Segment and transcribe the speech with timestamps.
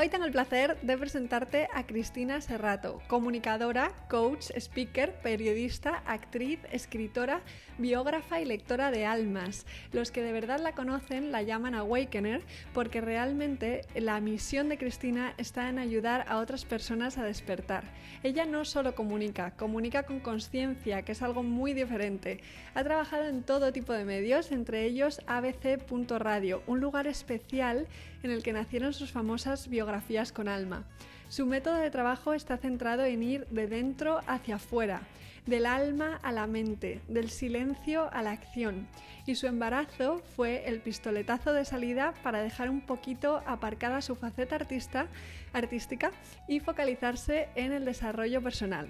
[0.00, 7.40] Hoy tengo el placer de presentarte a Cristina Serrato, comunicadora, coach, speaker, periodista, actriz, escritora,
[7.78, 9.66] biógrafa y lectora de almas.
[9.90, 15.34] Los que de verdad la conocen la llaman Awakener porque realmente la misión de Cristina
[15.36, 17.82] está en ayudar a otras personas a despertar.
[18.22, 22.38] Ella no solo comunica, comunica con conciencia, que es algo muy diferente.
[22.76, 27.88] Ha trabajado en todo tipo de medios, entre ellos abc.radio, un lugar especial
[28.22, 29.87] en el que nacieron sus famosas biografías
[30.34, 30.84] con alma.
[31.28, 35.00] Su método de trabajo está centrado en ir de dentro hacia afuera,
[35.46, 38.86] del alma a la mente, del silencio a la acción.
[39.26, 44.56] Y su embarazo fue el pistoletazo de salida para dejar un poquito aparcada su faceta
[44.56, 45.06] artista,
[45.54, 46.10] artística
[46.48, 48.88] y focalizarse en el desarrollo personal,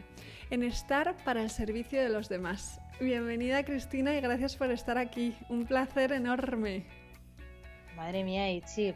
[0.50, 2.80] en estar para el servicio de los demás.
[3.00, 5.36] Bienvenida Cristina y gracias por estar aquí.
[5.48, 6.86] Un placer enorme.
[7.96, 8.92] Madre mía, Ichi,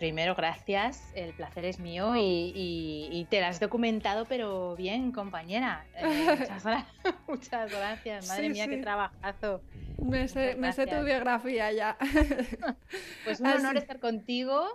[0.00, 5.84] primero gracias, el placer es mío y, te la has documentado, pero bien, compañera.
[5.94, 6.02] Eh,
[7.28, 9.60] muchas, gracias, madre mía, qué trabajazo.
[10.02, 11.98] Me sé, tu biografía ya.
[13.24, 14.66] pues un honor estar contigo.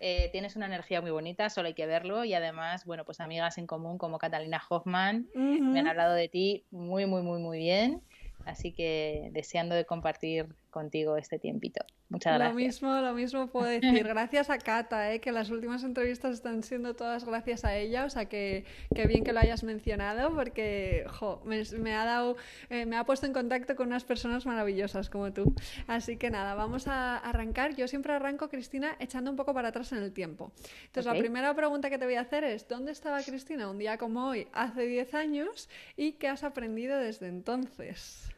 [0.00, 2.24] Eh, tienes una energía muy bonita, solo hay que verlo.
[2.24, 6.64] Y además, bueno, pues amigas en común como Catalina Hoffman me han hablado de ti
[6.72, 8.02] muy, muy, muy, muy bien.
[8.44, 11.86] Así que deseando de compartir contigo este tiempito.
[12.08, 12.52] Muchas gracias.
[12.52, 14.02] Lo mismo, lo mismo puedo decir.
[14.04, 15.20] Gracias a Cata, ¿eh?
[15.20, 18.04] que las últimas entrevistas están siendo todas gracias a ella.
[18.04, 21.06] O sea que, bien que lo hayas mencionado porque
[21.44, 22.36] me, ha dado,
[22.70, 25.54] eh, me ha puesto en contacto con unas personas maravillosas como tú.
[25.86, 27.76] Así que nada, vamos a arrancar.
[27.76, 30.52] Yo siempre arranco, Cristina, echando un poco para atrás en el tiempo.
[30.86, 33.96] Entonces, la primera pregunta que te voy a hacer es: ¿dónde estaba Cristina un día
[33.96, 35.68] como hoy, hace 10 años?
[35.96, 38.28] ¿Y qué has aprendido desde entonces?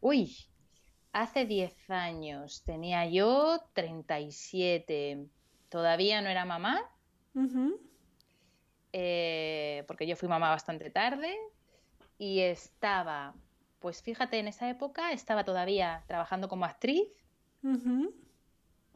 [0.00, 0.49] Uy,
[1.12, 5.26] hace 10 años tenía yo 37.
[5.68, 6.82] Todavía no era mamá.
[8.92, 11.36] Eh, porque yo fui mamá bastante tarde.
[12.18, 13.34] Y estaba,
[13.78, 17.08] pues fíjate, en esa época estaba todavía trabajando como actriz.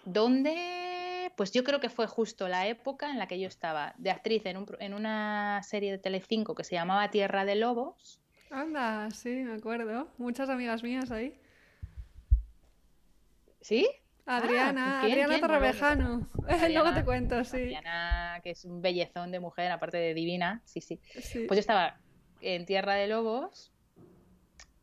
[0.04, 4.10] Donde, pues yo creo que fue justo la época en la que yo estaba de
[4.10, 8.20] actriz en, en una serie de Telecinco que se llamaba Tierra de Lobos
[8.54, 10.06] Anda, sí, me acuerdo.
[10.16, 11.36] Muchas amigas mías ahí.
[13.64, 13.88] ¿Sí?
[14.26, 16.28] Adriana, ah, Adriana Torrevejano.
[16.70, 17.56] Luego te cuento, sí.
[17.56, 21.00] Adriana, que es un bellezón de mujer, aparte de divina, sí, sí.
[21.46, 21.98] Pues yo estaba
[22.42, 23.72] en Tierra de Lobos,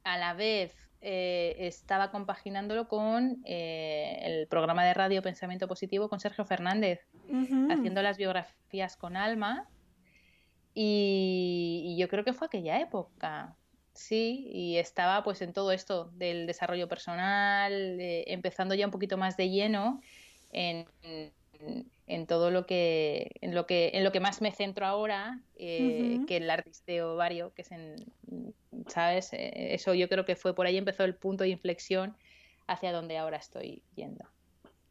[0.03, 6.19] a la vez eh, estaba compaginándolo con eh, el programa de radio Pensamiento Positivo con
[6.19, 7.01] Sergio Fernández,
[7.69, 9.69] haciendo las biografías con Alma.
[10.73, 13.55] y, yo creo que fue aquella época.
[13.93, 19.35] Sí, y estaba pues en todo esto del desarrollo personal, empezando ya un poquito más
[19.35, 20.01] de lleno
[20.51, 20.85] en,
[22.07, 26.19] en, todo lo que en lo que en lo que más me centro ahora, eh,
[26.25, 27.95] que el artisteo vario, que es en
[28.87, 32.15] sabes, eh, eso yo creo que fue por ahí empezó el punto de inflexión
[32.67, 34.25] hacia donde ahora estoy yendo.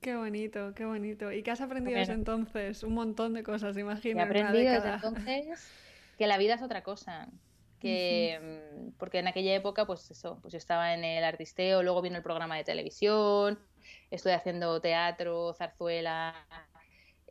[0.03, 1.33] Qué bonito, qué bonito.
[1.33, 2.83] ¿Y qué has aprendido desde entonces?
[2.83, 4.21] Un montón de cosas, imagino.
[4.21, 5.71] He aprendido desde entonces
[6.19, 7.29] que la vida es otra cosa
[7.81, 12.03] que mm, porque en aquella época pues eso pues yo estaba en el artisteo luego
[12.03, 13.59] vino el programa de televisión
[14.11, 16.35] estoy haciendo teatro zarzuela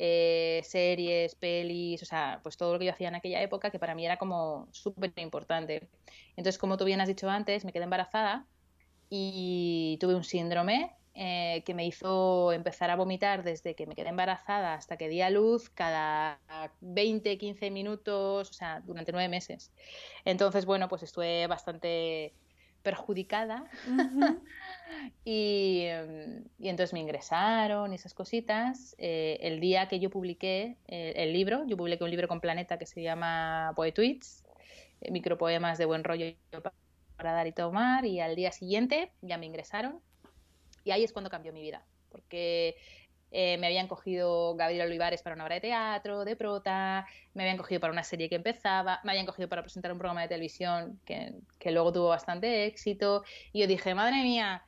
[0.01, 3.79] eh, series pelis o sea pues todo lo que yo hacía en aquella época que
[3.79, 5.89] para mí era como súper importante.
[6.38, 8.47] Entonces como tú bien has dicho antes me quedé embarazada
[9.09, 14.09] y tuve un síndrome eh, que me hizo empezar a vomitar desde que me quedé
[14.09, 16.39] embarazada hasta que di a luz cada
[16.81, 19.71] 20, 15 minutos, o sea, durante nueve meses.
[20.23, 22.33] Entonces, bueno, pues estuve bastante
[22.83, 23.69] perjudicada
[25.25, 25.83] y,
[26.59, 28.95] entonces me ingresaron y esas cositas.
[28.97, 32.77] Eh, el día que yo publiqué eh, el libro, yo publiqué un libro con Planeta
[32.77, 34.45] que se llama Poetweets,
[35.09, 36.33] micropoemas de buen rollo
[37.17, 40.01] para dar y tomar, y al día siguiente ya me ingresaron
[40.83, 42.75] y ahí es cuando cambió mi vida, porque
[43.31, 47.57] eh, me habían cogido Gabriel Olivares para una obra de teatro, de prota, me habían
[47.57, 50.99] cogido para una serie que empezaba, me habían cogido para presentar un programa de televisión
[51.05, 53.23] que, que luego tuvo bastante éxito.
[53.53, 54.63] Y yo dije, madre mía,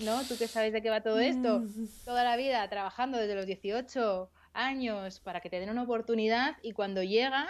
[0.00, 0.22] ¿no?
[0.24, 1.62] ¿Tú qué sabes de qué va todo esto?
[2.04, 6.72] Toda la vida trabajando desde los 18 años para que te den una oportunidad y
[6.72, 7.48] cuando llega,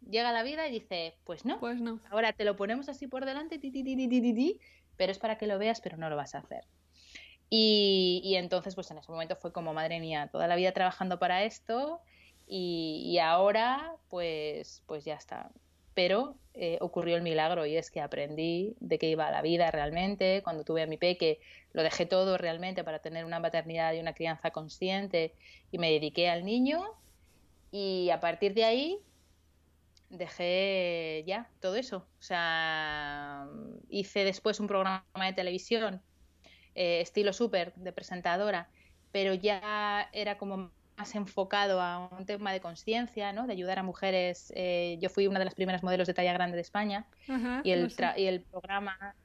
[0.00, 2.00] llega la vida y dice, pues no, Pues no.
[2.10, 4.60] ahora te lo ponemos así por delante, ti, ti, ti, ti, ti, ti, ti,
[5.02, 6.64] pero es para que lo veas, pero no lo vas a hacer.
[7.50, 11.42] Y, entonces, pues en ese momento fue como, madre mía, toda la vida trabajando para
[11.42, 11.98] esto
[12.46, 15.50] y, y ahora, pues, pues ya está.
[15.94, 20.40] Pero eh, ocurrió el milagro y es que aprendí de qué iba la vida realmente.
[20.44, 21.40] Cuando tuve a mi peque,
[21.72, 25.34] lo dejé todo realmente para tener una maternidad y una crianza consciente
[25.72, 26.80] y me dediqué al niño.
[27.72, 29.00] Y a partir de ahí
[30.12, 31.96] dejé ya todo eso.
[31.98, 33.46] O sea,
[33.88, 36.02] hice después un programa de televisión,
[36.74, 38.70] eh, estilo súper, de presentadora,
[39.10, 43.46] pero ya era como más enfocado a un tema de conciencia, ¿no?
[43.46, 44.52] de ayudar a mujeres.
[44.54, 47.70] Eh, yo fui una de las primeras modelos de talla grande de España Ajá, y,
[47.72, 48.02] el sé.
[48.02, 49.16] tra- y el programa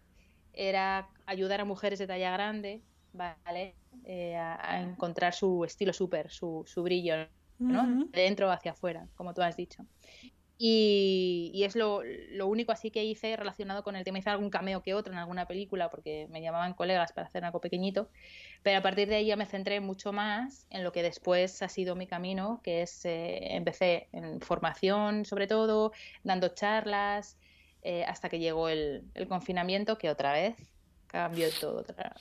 [0.53, 2.81] era ayudar a mujeres de talla grande
[3.13, 3.75] ¿vale?
[4.05, 7.15] Eh, a, a encontrar su estilo súper, su, su brillo,
[7.57, 8.05] ¿no?
[8.11, 9.83] De dentro hacia afuera, como tú has dicho.
[10.59, 14.17] Y, y es lo, lo único así que hice relacionado con el tema.
[14.17, 17.61] Hice algún cameo que otro en alguna película porque me llamaban colegas para hacer algo
[17.61, 18.09] pequeñito.
[18.63, 21.69] Pero a partir de ahí ya me centré mucho más en lo que después ha
[21.69, 25.91] sido mi camino, que es, eh, empecé en formación sobre todo,
[26.23, 27.37] dando charlas,
[27.83, 30.55] eh, hasta que llegó el, el confinamiento, que otra vez
[31.07, 31.81] cambió todo.
[31.81, 32.15] Otra...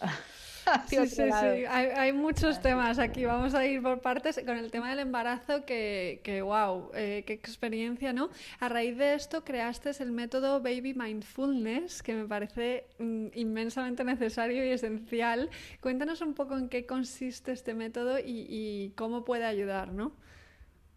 [0.84, 1.64] Sí, sí, sí.
[1.68, 3.24] Hay, hay muchos temas aquí.
[3.24, 7.32] Vamos a ir por partes con el tema del embarazo, que, que wow, eh, qué
[7.32, 8.30] experiencia, ¿no?
[8.60, 14.64] A raíz de esto creaste el método Baby Mindfulness, que me parece mm, inmensamente necesario
[14.64, 15.50] y esencial.
[15.80, 20.12] Cuéntanos un poco en qué consiste este método y, y cómo puede ayudar, ¿no?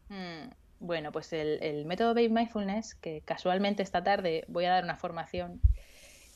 [0.10, 0.50] Mm,
[0.80, 4.96] Bueno, pues el, el método Baby Mindfulness, que casualmente esta tarde voy a dar una
[4.98, 5.62] formación,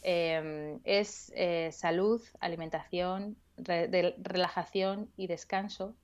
[0.04, 5.96] eh, es eh, salud, alimentación, re- de- relajación y descanso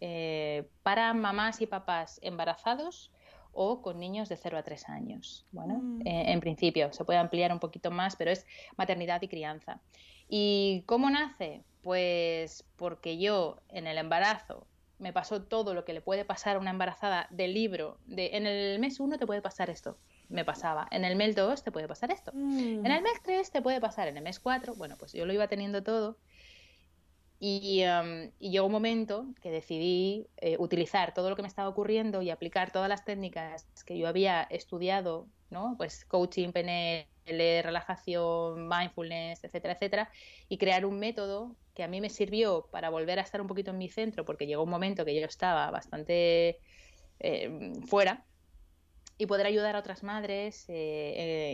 [0.00, 3.10] eh, para mamás y papás embarazados
[3.52, 5.46] o con niños de 0 a 3 años.
[5.52, 6.00] Bueno, Mm.
[6.06, 8.44] eh, en principio se puede ampliar un poquito más, pero es
[8.76, 9.80] maternidad y crianza.
[10.28, 11.64] ¿Y cómo nace?
[11.82, 14.66] Pues porque yo en el embarazo
[14.98, 18.46] me pasó todo lo que le puede pasar a una embarazada del libro de en
[18.46, 19.98] el mes 1 te puede pasar esto.
[20.28, 20.88] Me pasaba.
[20.90, 22.32] En el mes 2 te puede pasar esto.
[22.34, 22.84] Mm.
[22.84, 25.32] En el mes 3 te puede pasar, en el mes 4, bueno, pues yo lo
[25.32, 26.18] iba teniendo todo.
[27.38, 31.68] Y, um, y llegó un momento que decidí eh, utilizar todo lo que me estaba
[31.68, 35.74] ocurriendo y aplicar todas las técnicas que yo había estudiado, ¿no?
[35.76, 40.10] Pues coaching, PNL, relajación, mindfulness, etcétera, etcétera,
[40.48, 43.70] y crear un método que a mí me sirvió para volver a estar un poquito
[43.70, 46.58] en mi centro, porque llegó un momento que yo estaba bastante
[47.20, 48.24] eh, fuera,
[49.18, 50.74] y poder ayudar a otras madres eh,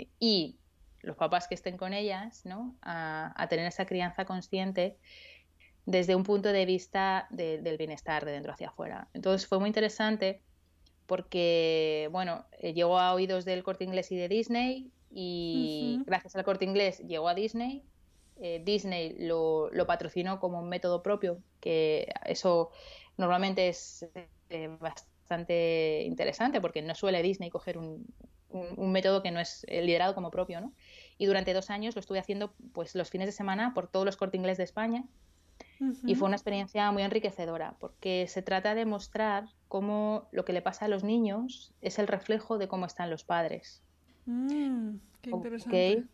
[0.01, 0.61] eh, y
[1.01, 2.79] los papás que estén con ellas, ¿no?
[2.83, 4.99] A, a tener esa crianza consciente
[5.85, 9.11] desde un punto de vista de- del bienestar de dentro hacia afuera.
[9.15, 10.45] Entonces fue muy interesante
[11.07, 16.45] porque, bueno, eh, llegó a oídos del corte inglés y de Disney y gracias al
[16.45, 17.89] corte inglés llegó a Disney.
[18.37, 22.71] Eh, Disney lo, lo patrocinó como un método propio, que eso
[23.17, 24.09] normalmente es
[24.49, 28.07] eh, bastante interesante porque no suele Disney coger un,
[28.49, 30.75] un- un método que no es eh, liderado como propio, ¿no?
[31.19, 34.17] Y durante dos años lo estuve haciendo pues los fines de semana por todos los
[34.17, 35.05] corte inglés de España
[36.05, 40.63] y fue una experiencia muy enriquecedora porque se trata de mostrar cómo lo que le
[40.63, 43.85] pasa a los niños es el reflejo de cómo están los padres.
[44.25, 46.09] Mm, qué interesante.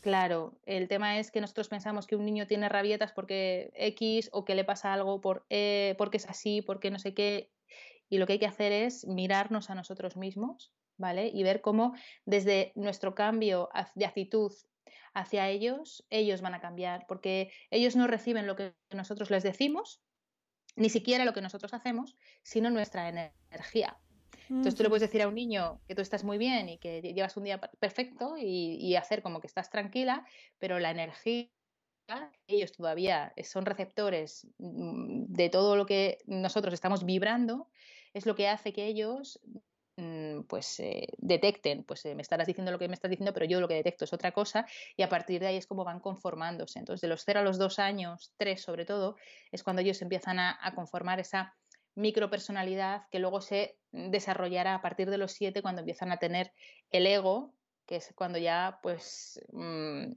[0.00, 4.44] Claro, el tema es que nosotros pensamos que un niño tiene rabietas porque X o
[4.44, 7.50] que le pasa algo por E, porque es así, porque no sé qué.
[8.08, 11.30] Y lo que hay que hacer es mirarnos a nosotros mismos, ¿vale?
[11.32, 14.52] Y ver cómo desde nuestro cambio de actitud
[15.14, 20.02] hacia ellos, ellos van a cambiar, porque ellos no reciben lo que nosotros les decimos,
[20.76, 23.98] ni siquiera lo que nosotros hacemos, sino nuestra ener- energía.
[24.48, 27.02] Entonces tú le puedes decir a un niño que tú estás muy bien y que
[27.02, 30.24] lle- llevas un día per- perfecto y, y hacer como que estás tranquila,
[30.58, 31.50] pero la energía,
[32.46, 37.68] ellos todavía son receptores mm, de todo lo que nosotros estamos vibrando,
[38.14, 39.40] es lo que hace que ellos
[39.96, 43.46] mm, pues eh, detecten, pues eh, me estarás diciendo lo que me estás diciendo, pero
[43.46, 46.00] yo lo que detecto es otra cosa y a partir de ahí es como van
[46.00, 46.78] conformándose.
[46.78, 49.16] Entonces de los 0 a los 2 años, 3 sobre todo,
[49.52, 51.56] es cuando ellos empiezan a, a conformar esa
[51.94, 56.52] micropersonalidad que luego se desarrollará a partir de los 7 cuando empiezan a tener
[56.90, 57.54] el ego,
[57.88, 60.12] que es cuando ya pues mm,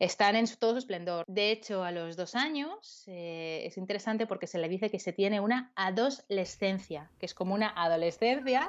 [0.00, 1.24] están en todo su esplendor.
[1.28, 5.12] De hecho, a los dos años eh, es interesante porque se le dice que se
[5.12, 8.66] tiene una adolescencia, que es como una adolescencia.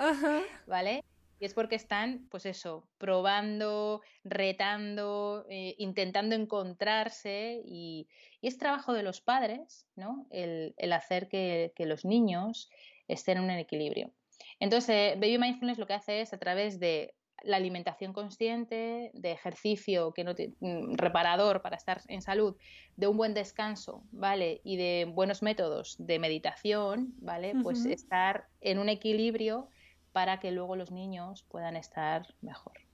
[0.68, 1.04] ¿vale?
[1.40, 8.08] Y es porque están, pues eso, probando, retando, eh, intentando encontrarse y,
[8.40, 10.28] y es trabajo de los padres, ¿no?
[10.30, 12.70] El, el hacer que, que los niños
[13.10, 14.14] estén en un equilibrio.
[14.60, 19.32] Entonces, eh, Baby Mindfulness lo que hace es a través de la alimentación consciente, de
[19.32, 22.56] ejercicio que no mm, reparador para estar en salud,
[22.96, 24.62] de un buen descanso, ¿vale?
[24.64, 27.54] Y de buenos métodos de meditación, ¿vale?
[27.62, 29.70] Pues estar en un equilibrio
[30.12, 32.85] para que luego los niños puedan estar mejor.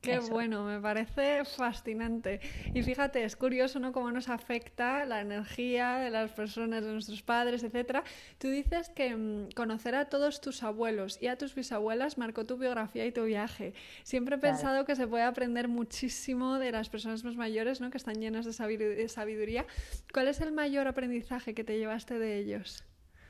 [0.00, 2.40] Qué bueno, me parece fascinante.
[2.74, 3.92] Y fíjate, es curioso, ¿no?
[3.92, 8.04] Cómo nos afecta la energía de las personas, de nuestros padres, etcétera.
[8.38, 12.56] Tú dices que mm, conocer a todos tus abuelos y a tus bisabuelas marcó tu
[12.56, 13.74] biografía y tu viaje.
[14.04, 17.90] Siempre he pensado que se puede aprender muchísimo de las personas más mayores, ¿no?
[17.90, 19.66] Que están llenas de sabiduría.
[20.12, 22.84] ¿Cuál es el mayor aprendizaje que te llevaste de ellos?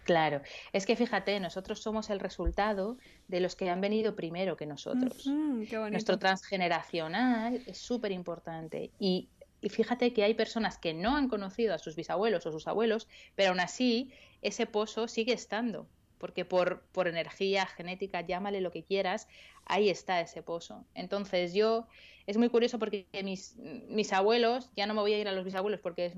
[0.06, 0.40] Claro,
[0.72, 2.96] es que fíjate, nosotros somos el resultado
[3.26, 5.26] de los que han venido primero que nosotros.
[5.26, 9.28] Nuestro transgeneracional es súper importante y,
[9.68, 13.50] fíjate que hay personas que no han conocido a sus bisabuelos o sus abuelos, pero
[13.50, 19.26] aún así ese pozo sigue estando, porque por, por energía, genética, llámale lo que quieras,
[19.64, 20.84] ahí está ese pozo.
[20.94, 21.88] Entonces yo,
[22.28, 23.56] es muy curioso porque mis,
[23.88, 26.14] mis abuelos, ya no me voy a ir a los bisabuelos porque es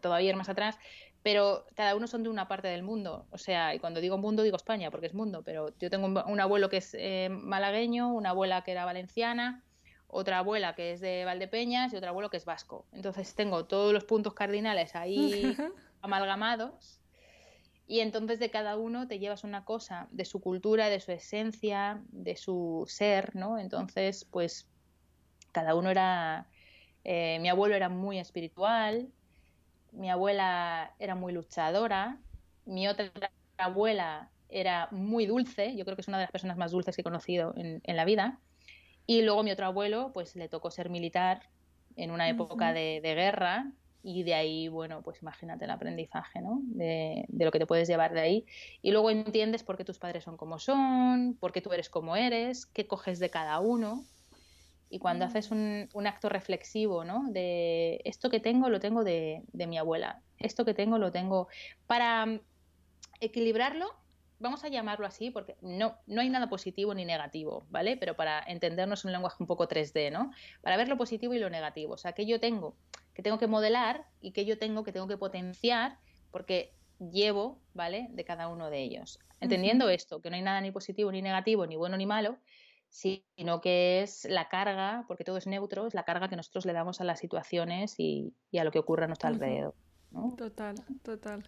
[0.00, 0.78] todavía más atrás,
[1.22, 3.26] pero cada uno son de una parte del mundo.
[3.30, 6.40] O sea, y cuando digo mundo digo España, porque es mundo, pero yo tengo un,
[6.40, 9.62] abuelo que es eh, malagueño, una abuela que era valenciana,
[10.08, 12.86] otra abuela que es de Valdepeñas y otro abuelo que es vasco.
[12.92, 15.56] Entonces tengo todos los puntos cardinales ahí
[16.02, 16.98] amalgamados.
[17.86, 22.02] Y entonces de cada uno te llevas una cosa de su cultura, de su esencia,
[22.08, 23.58] de su ser, ¿no?
[23.58, 24.68] Entonces, pues
[25.52, 26.46] cada uno era...
[27.04, 29.10] Eh, mi abuelo era muy espiritual,
[29.92, 32.18] mi abuela era muy luchadora,
[32.64, 33.10] mi otra
[33.56, 37.02] abuela era muy dulce, yo creo que es una de las personas más dulces que
[37.02, 38.38] he conocido en, la vida,
[39.06, 41.42] y luego mi otro abuelo, pues le tocó ser militar
[41.96, 43.70] en una época de, guerra
[44.02, 46.60] y de ahí, bueno, pues imagínate el aprendizaje, ¿no?
[46.62, 48.46] De, de, lo que te puedes llevar de ahí.
[48.80, 52.16] Y luego entiendes por qué tus padres son como son, por qué tú eres como
[52.16, 54.04] eres, qué coges de cada uno.
[54.92, 57.24] Y cuando haces un, acto reflexivo, ¿no?
[57.30, 61.48] De esto que tengo lo tengo de, mi abuela, esto que tengo lo tengo.
[61.86, 62.40] Para mm,
[63.20, 63.94] equilibrarlo,
[64.38, 67.96] vamos a llamarlo así, porque no, no hay nada positivo ni negativo, ¿vale?
[67.96, 70.30] Pero para entendernos un lenguaje un poco 3D, ¿no?
[70.60, 71.94] Para ver lo positivo y lo negativo.
[71.94, 72.76] O sea, que yo tengo,
[73.14, 75.96] que tengo que modelar y que yo tengo, que tengo que potenciar,
[76.30, 78.08] porque llevo, ¿vale?
[78.10, 79.18] De cada uno de ellos.
[79.40, 82.36] Entendiendo esto, que no hay nada ni positivo ni negativo, ni bueno ni malo,
[82.92, 86.74] sino que es la carga, porque todo es neutro, es la carga que nosotros le
[86.74, 89.74] damos a las situaciones y, a lo que ocurre a nuestro alrededor.
[90.36, 91.42] Total, total.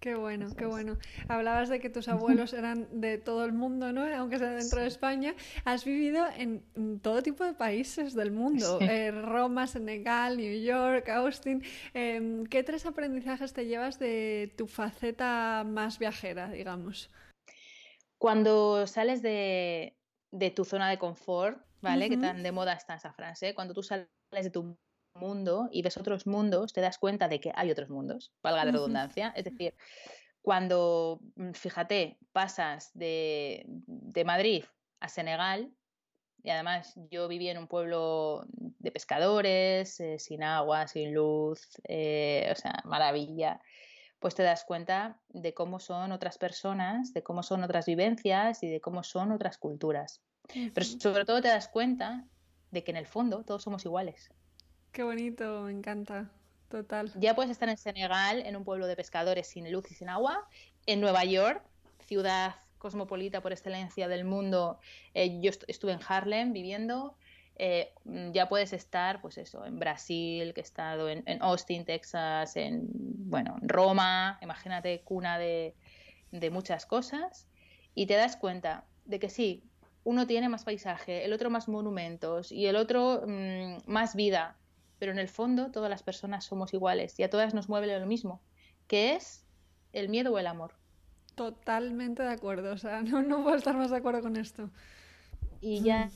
[0.00, 0.96] Qué bueno, qué bueno.
[1.28, 4.06] Hablabas de que tus abuelos eran de todo el mundo, ¿no?
[4.16, 5.34] Aunque sea dentro de España.
[5.66, 6.62] Has vivido en
[7.00, 8.78] todo tipo de países del mundo.
[8.80, 11.62] Eh, Roma, Senegal, New York, Austin.
[11.92, 17.10] Em, ¿Qué tres aprendizajes te llevas de tu faceta más viajera, digamos?
[18.18, 19.94] Cuando sales de,
[20.34, 22.10] de tu zona de confort, ¿vale?
[22.10, 23.54] Que tan de moda está esa frase.
[23.54, 24.76] Cuando tú sales de tu
[25.14, 28.72] mundo y ves otros mundos, te das cuenta de que hay otros mundos, valga la
[28.72, 29.32] redundancia.
[29.36, 29.74] Es decir,
[30.42, 33.64] cuando, mm, fíjate, pasas de,
[34.26, 34.64] Madrid
[34.98, 35.72] a Senegal,
[36.42, 42.48] y además yo viví en un pueblo de pescadores, eh, sin agua, sin luz, eh,
[42.50, 43.60] o sea, maravilla
[44.20, 48.68] pues te das cuenta de cómo son otras personas, de cómo son otras vivencias y
[48.68, 50.22] de cómo son otras culturas.
[50.52, 52.24] Pero sobre todo te das cuenta
[52.70, 54.30] de que en el fondo todos somos iguales.
[54.92, 56.30] Qué bonito, me encanta.
[56.68, 57.12] Total.
[57.16, 60.48] Ya puedes estar en Senegal, en un pueblo de pescadores sin luz y sin agua,
[60.86, 61.62] en Nueva York,
[62.06, 64.78] ciudad cosmopolita por excelencia del mundo.
[65.14, 67.16] Eh, yo estuve en Harlem viviendo
[67.56, 72.56] eh, mm, ya puedes estar, pues eso, en Brasil, que he estado en, Austin, Texas,
[72.56, 75.74] en, bueno, Roma, imagínate, cuna de,
[76.50, 77.46] muchas cosas,
[77.94, 79.62] y te das cuenta de que sí,
[80.02, 84.56] uno tiene más paisaje, el otro más monumentos y el otro mm, más vida,
[84.98, 88.06] pero en el fondo todas las personas somos iguales y a todas nos mueve lo
[88.06, 88.42] mismo,
[88.88, 89.44] que es
[89.92, 90.74] el miedo o el amor.
[91.36, 94.70] Totalmente de acuerdo, o sea, no, no puedo estar más de acuerdo con esto.
[95.60, 96.10] Y ya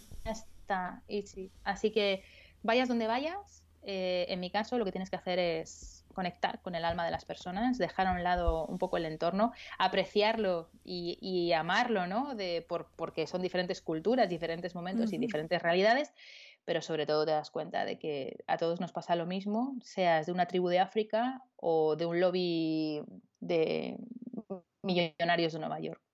[0.69, 1.51] mm sí.
[1.65, 2.23] Así que
[2.63, 6.75] vayas donde vayas, eh, en mi caso lo que tienes que hacer es conectar con
[6.75, 11.53] el alma de las personas, dejar a un lado un poco el entorno, apreciarlo y,
[11.53, 12.35] amarlo, ¿no?
[12.35, 16.13] De, por, porque son diferentes culturas, diferentes momentos y diferentes realidades,
[16.65, 20.27] pero sobre todo te das cuenta de que a todos nos pasa lo mismo, seas
[20.27, 23.05] de una tribu de África o de un lobby
[23.39, 23.97] de
[24.83, 26.08] millonarios de Nueva York.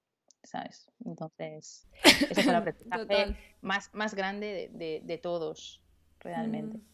[0.44, 0.90] ¿Sabes?
[1.04, 5.82] Entonces, ese es el aprendizaje más, más grande de, todos,
[6.20, 6.78] realmente.
[6.78, 6.93] Mm.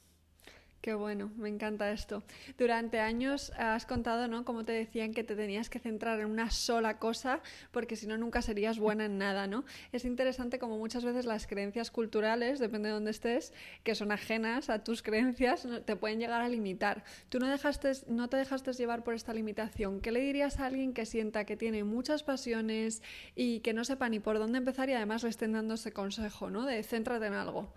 [0.80, 2.22] Qué bueno, me encanta esto.
[2.56, 4.46] Durante años has contado, ¿no?
[4.46, 8.16] Como te decían que te tenías que centrar en una sola cosa, porque si no
[8.16, 9.66] nunca serías buena en nada, ¿no?
[9.92, 13.52] Es interesante como muchas veces las creencias culturales, depende de dónde estés,
[13.84, 17.04] que son ajenas a tus creencias, te pueden llegar a limitar.
[17.28, 20.00] Tú no dejaste, no te dejaste llevar por esta limitación.
[20.00, 23.02] ¿Qué le dirías a alguien que sienta que tiene muchas pasiones
[23.37, 26.49] y que no sepa ni por dónde empezar y además le estén dando ese consejo,
[26.49, 26.64] ¿no?
[26.64, 27.70] De céntrate en algo.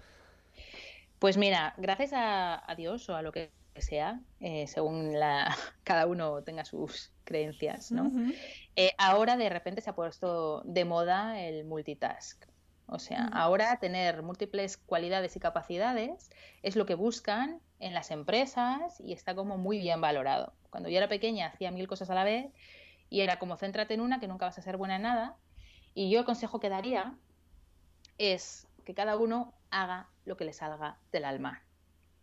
[1.24, 6.44] Pues mira, gracias a, Dios o a lo que sea, eh, según la, cada uno
[6.44, 8.12] tenga sus creencias, ¿no?
[8.76, 12.46] Eh, ahora de repente se ha puesto de moda el multitask.
[12.88, 16.30] O sea, ahora tener múltiples cualidades y capacidades
[16.62, 20.52] es lo que buscan en las empresas y está como muy bien valorado.
[20.72, 22.52] Cuando yo era pequeña hacía mil cosas a la vez
[23.10, 25.38] y era como céntrate en una que nunca vas a ser buena en nada.
[25.94, 27.16] Y yo el consejo que daría
[28.18, 31.64] es que cada uno haga lo que le salga del alma,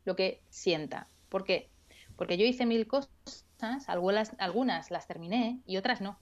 [0.05, 1.09] lo que sienta.
[1.29, 1.71] ¿Por qué?
[2.17, 3.11] Porque yo hice mil cosas,
[3.87, 6.19] algunas, algunas las terminé y otras no.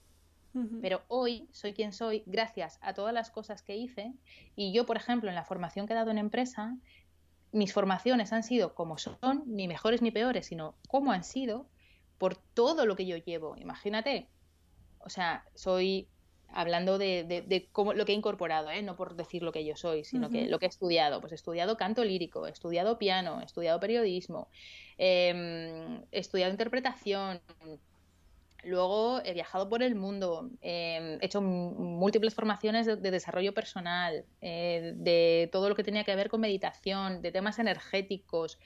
[0.81, 4.13] Pero hoy soy quien soy gracias a todas las cosas que hice
[4.55, 6.75] y yo, por ejemplo, en la formación que he dado en empresa,
[7.51, 11.67] mis formaciones han sido como son, ni mejores ni peores, sino como han sido
[12.17, 13.55] por todo lo que yo llevo.
[13.57, 14.27] Imagínate,
[14.99, 16.07] o sea, soy
[16.53, 18.81] hablando de, cómo, lo que he incorporado, ¿eh?
[18.81, 21.21] no por decir lo que yo soy, sino que lo que he estudiado.
[21.21, 24.49] Pues he estudiado canto lírico, he estudiado piano, he estudiado periodismo,
[24.97, 27.41] em, he estudiado interpretación.
[28.63, 34.93] Luego he viajado por el mundo, em, he hecho múltiples formaciones de, desarrollo personal, eh,
[34.95, 38.59] de todo lo que tenía que ver con meditación, de temas energéticos,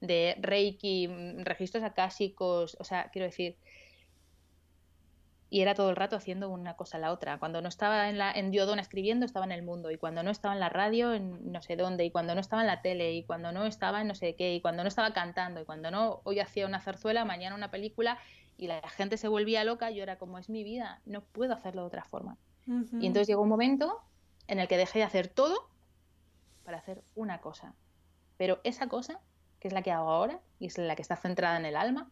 [0.00, 3.56] de reiki, registros akáshicos, o sea, quiero decir,
[5.50, 7.38] y era todo el rato haciendo una cosa a la otra.
[7.38, 10.30] Cuando no estaba en, la, en Diodona escribiendo, estaba en el mundo, y cuando no
[10.30, 13.14] estaba en la radio, en no sé dónde, y cuando no estaba en la tele,
[13.14, 15.90] y cuando no estaba en no sé qué, y cuando no estaba cantando, y cuando
[15.90, 18.18] no, hoy hacía una zarzuela, mañana una película,
[18.58, 21.82] y la gente se volvía loca, yo era como, es mi vida, no puedo hacerlo
[21.82, 22.36] de otra forma.
[23.00, 24.02] Y entonces llegó un momento
[24.46, 25.70] en el que dejé de hacer todo
[26.64, 27.72] para hacer una cosa.
[28.36, 29.20] Pero esa cosa,
[29.58, 32.10] que es la que hago ahora, y es la que está centrada en el alma,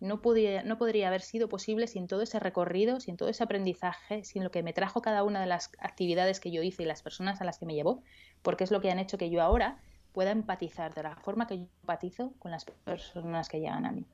[0.00, 4.24] no, podría, no podría haber sido posible sin todo ese recorrido, sin todo ese aprendizaje,
[4.24, 7.02] sin lo que me trajo cada una de las actividades que yo hice y las
[7.02, 8.02] personas a las que me llevó,
[8.42, 9.78] porque es lo que han hecho que yo ahora
[10.12, 14.04] pueda empatizar de la forma que yo empatizo con las personas que llegan a mí.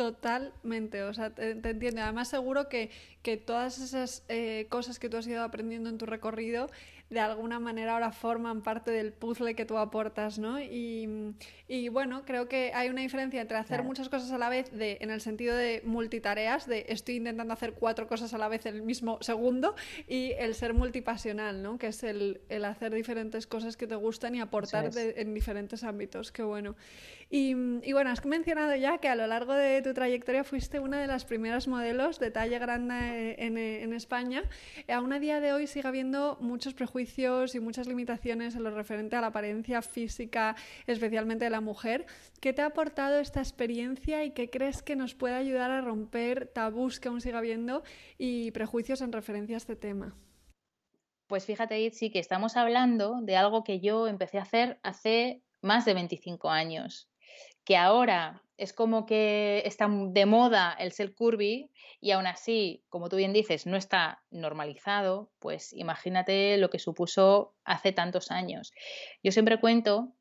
[0.00, 2.00] Totalmente, o sea, te, entiendo.
[2.00, 2.88] Además, seguro que,
[3.20, 6.70] que todas esas eh, cosas que tú has ido aprendiendo en tu recorrido
[7.10, 10.60] de alguna manera ahora forman parte del puzzle que tú aportas, ¿no?
[10.60, 11.34] Y,
[11.66, 14.96] y bueno, creo que hay una diferencia entre hacer muchas cosas a la vez, de,
[15.00, 18.76] en el sentido de multitareas, de estoy intentando hacer cuatro cosas a la vez en
[18.76, 19.74] el mismo segundo,
[20.06, 21.78] y el ser multipasional, ¿no?
[21.78, 26.30] Que es el, el hacer diferentes cosas que te gustan y aportar en diferentes ámbitos.
[26.30, 26.76] Qué bueno.
[27.32, 31.00] Y, y, bueno, has mencionado ya que a lo largo de tu trayectoria fuiste una
[31.00, 34.42] de las primeras modelos de talla grande en, en España.
[34.88, 39.14] Aún a día de hoy sigue habiendo muchos prejuicios y muchas limitaciones en lo referente
[39.14, 40.56] a la apariencia física,
[40.88, 42.06] especialmente de la mujer.
[42.40, 46.48] ¿Qué te ha aportado esta experiencia y qué crees que nos puede ayudar a romper
[46.48, 47.84] tabús que aún sigue habiendo
[48.18, 50.16] y prejuicios en referencia a este tema?
[51.28, 55.84] Pues fíjate, Itzi, que estamos hablando de algo que yo empecé a hacer hace más
[55.84, 57.09] de 25 años,
[57.70, 63.08] que ahora es como que está de moda el ser curvy y aún así, como
[63.08, 68.72] tú bien dices, no está normalizado, pues imagínate lo que supuso hace tantos años.
[69.22, 70.16] Yo siempre cuento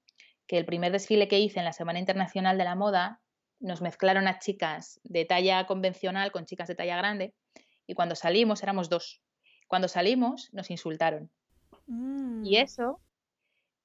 [0.46, 3.20] que el primer desfile que hice en la Semana Internacional de la Moda
[3.60, 7.34] nos mezclaron a chicas de talla convencional con chicas de talla grande
[7.88, 9.24] y cuando salimos éramos dos.
[9.68, 11.32] Cuando salimos nos insultaron.
[11.88, 12.46] Y mm.
[12.54, 13.02] eso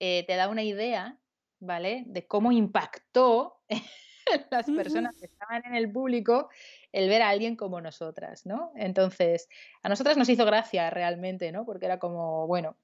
[0.00, 1.18] eh, te da una idea,
[1.64, 2.05] ¿vale?
[2.07, 3.57] De cómo impactó
[4.50, 6.48] las personas que estaban en el público
[6.92, 8.72] el ver a alguien como nosotras, ¿no?
[8.77, 9.48] Entonces,
[9.83, 11.64] a nosotras nos hizo gracia realmente, ¿no?
[11.64, 12.77] Porque era como, bueno,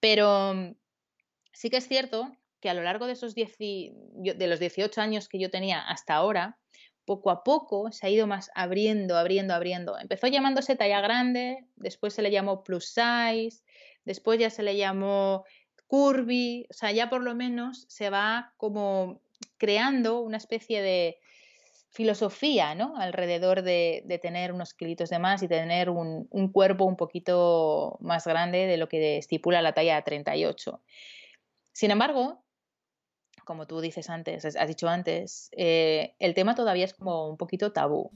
[0.00, 0.74] pero mm,
[1.52, 5.38] sí que es cierto que a lo largo de esos de los 18 años que
[5.38, 6.58] yo tenía hasta ahora,
[7.04, 9.98] poco a poco se ha ido más abriendo, abriendo, abriendo.
[9.98, 13.62] Empezó llamándose talla grande, después se le llamó plus size,
[14.04, 15.44] después ya se le llamó
[15.86, 19.20] curvy, o sea, ya por lo menos se va como
[19.58, 21.18] creando una especie de
[21.96, 22.94] filosofía ¿no?
[22.98, 28.66] alrededor de, tener unos kilitos de más y tener un, cuerpo un poquito más grande
[28.66, 30.82] de lo que estipula la talla 38.
[31.72, 32.44] Sin embargo,
[33.46, 37.72] como tú dices antes, has dicho antes, eh, el tema todavía es como un poquito
[37.72, 38.10] tabú.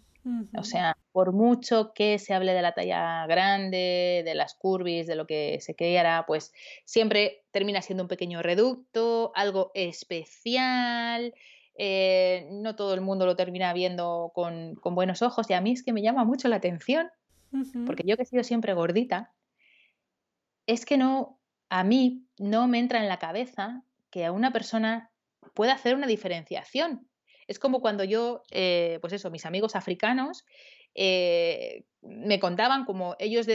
[0.55, 5.15] O sea, por mucho que se hable de la talla grande, de las curvis, de
[5.15, 6.53] lo que se quiera, pues
[6.85, 11.33] siempre termina siendo un pequeño reducto, algo especial,
[11.75, 15.83] eh, no todo el mundo lo termina viendo con, buenos ojos y a mí es
[15.83, 17.09] que me llama mucho la atención,
[17.87, 19.33] porque yo que he sido siempre gordita,
[20.67, 21.41] es que no,
[21.71, 25.10] a mí no me entra en la cabeza que a una persona
[25.55, 27.09] pueda hacer una diferenciación.
[27.47, 30.45] Es como cuando yo, eh, pues eso, mis amigos africanos
[30.95, 33.47] eh, me contaban como ellos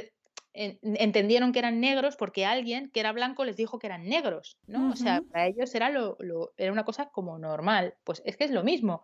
[0.54, 4.92] entendieron que eran negros porque alguien que era blanco les dijo que eran negros, ¿no?
[4.92, 6.18] O sea, para ellos era, lo,
[6.58, 7.96] era una cosa como normal.
[8.04, 9.04] Pues es que es lo mismo.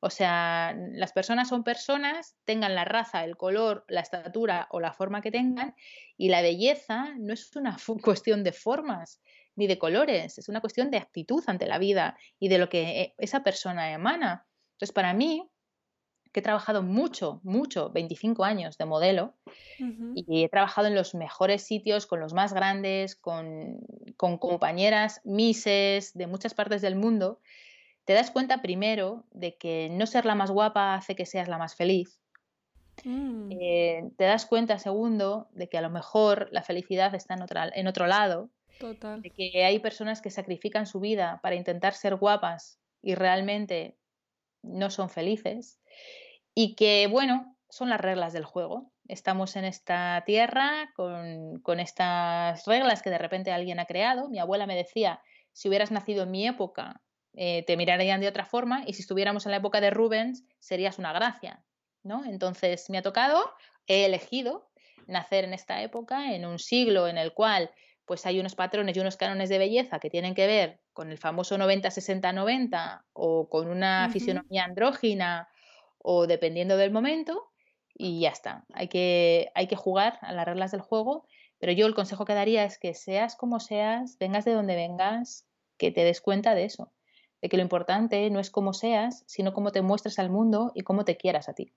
[0.00, 4.94] O sea, las personas son personas, tengan la raza, el color, la estatura o la
[4.94, 5.74] forma que tengan,
[6.16, 9.20] y la belleza no es una cuestión de formas
[9.60, 13.02] ni de colores, es una cuestión de actitud ante la vida y de lo que
[13.02, 14.46] eh, esa persona emana.
[14.72, 15.50] Entonces, para mí,
[16.32, 19.34] que he trabajado mucho, mucho, 25 años de modelo
[20.14, 23.80] y he trabajado en los mejores sitios, con los más grandes, con,
[24.16, 27.40] compañeras, mises de muchas partes del mundo,
[28.06, 31.58] te das cuenta primero de que no ser la más guapa hace que seas la
[31.58, 32.22] más feliz.
[33.04, 33.50] Mm.
[33.50, 37.68] Eh, te das cuenta, segundo, de que a lo mejor la felicidad está en, otra,
[37.74, 38.48] en otro lado.
[39.22, 43.98] De que hay personas que sacrifican su vida para intentar ser guapas y realmente
[44.62, 45.80] no son felices
[46.54, 48.92] y que, bueno, son las reglas del juego.
[49.06, 54.28] Estamos en esta tierra con, estas reglas que de repente alguien ha creado.
[54.28, 55.20] Mi abuela me decía,
[55.52, 57.02] si hubieras nacido en mi época,
[57.34, 60.98] eh, te mirarían de otra forma y si estuviéramos en la época de Rubens, serías
[60.98, 61.64] una gracia,
[62.02, 62.24] ¿no?
[62.24, 63.52] Entonces me ha tocado,
[63.86, 64.70] he elegido
[65.06, 67.70] nacer en esta época, en un siglo en el cual
[68.10, 71.18] pues hay unos patrones y unos cánones de belleza que tienen que ver con el
[71.18, 75.48] famoso 90-60-90 o con una fisionomía andrógina
[75.96, 77.52] o dependiendo del momento
[77.94, 78.64] y ya está.
[78.72, 81.24] Hay que, hay que jugar a las reglas del juego,
[81.60, 85.46] pero yo el consejo que daría es que seas como seas, vengas de donde vengas,
[85.78, 86.90] que te des cuenta de eso,
[87.40, 90.80] de que lo importante no es cómo seas, sino cómo te muestres al mundo y
[90.80, 91.72] cómo te quieras a ti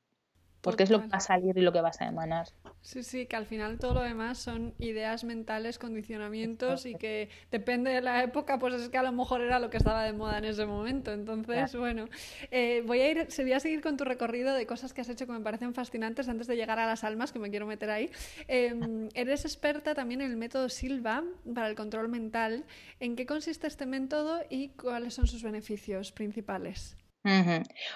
[0.63, 2.47] porque es lo que va a salir y lo que vas a emanar.
[2.81, 7.91] Sí, sí, que al final todo lo demás son ideas mentales, condicionamientos y que depende
[7.91, 10.37] de la época, pues es que a lo mejor era lo que estaba de moda
[10.37, 11.11] en ese momento.
[11.11, 12.05] Entonces, bueno,
[12.49, 15.25] eh, voy a ir, voy a seguir con tu recorrido de cosas que has hecho
[15.25, 18.09] que me parecen fascinantes antes de llegar a las almas, que me quiero meter ahí.
[18.47, 22.63] Em, eres experta también en el método Silva para el control mental.
[23.01, 26.95] ¿En qué consiste este método y cuáles son sus beneficios principales?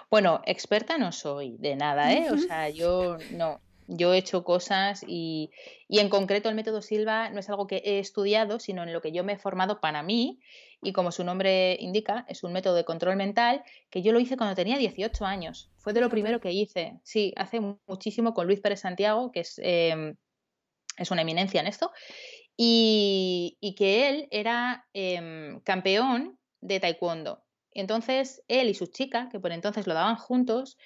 [0.10, 2.32] Bueno, experta no soy de nada, ¿eh?
[2.32, 5.52] O sea, yo no, yo he hecho cosas y,
[5.88, 9.02] y, en concreto el método Silva no es algo que he estudiado, sino en lo
[9.02, 10.40] que yo me he formado para mí
[10.82, 14.38] y como su nombre indica, es un método de control mental que yo lo hice
[14.38, 15.72] cuando tenía 18 años.
[15.78, 19.60] Fue de lo primero que hice, sí, hace muchísimo con Luis Pérez Santiago, que es,
[19.64, 20.16] em,
[20.98, 21.92] es una eminencia en esto,
[22.56, 27.44] y, y que él era em, campeón de taekwondo.
[27.78, 30.80] Entonces, él y su chica, que por entonces lo daban juntos,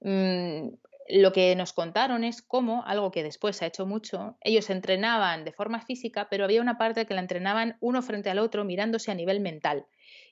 [0.00, 0.68] mm,
[1.08, 5.44] lo que nos contaron es cómo, algo que después se ha hecho mucho, ellos entrenaban
[5.44, 9.10] de forma física, pero había una parte que la entrenaban uno frente al otro mirándose
[9.10, 9.86] a nivel mental,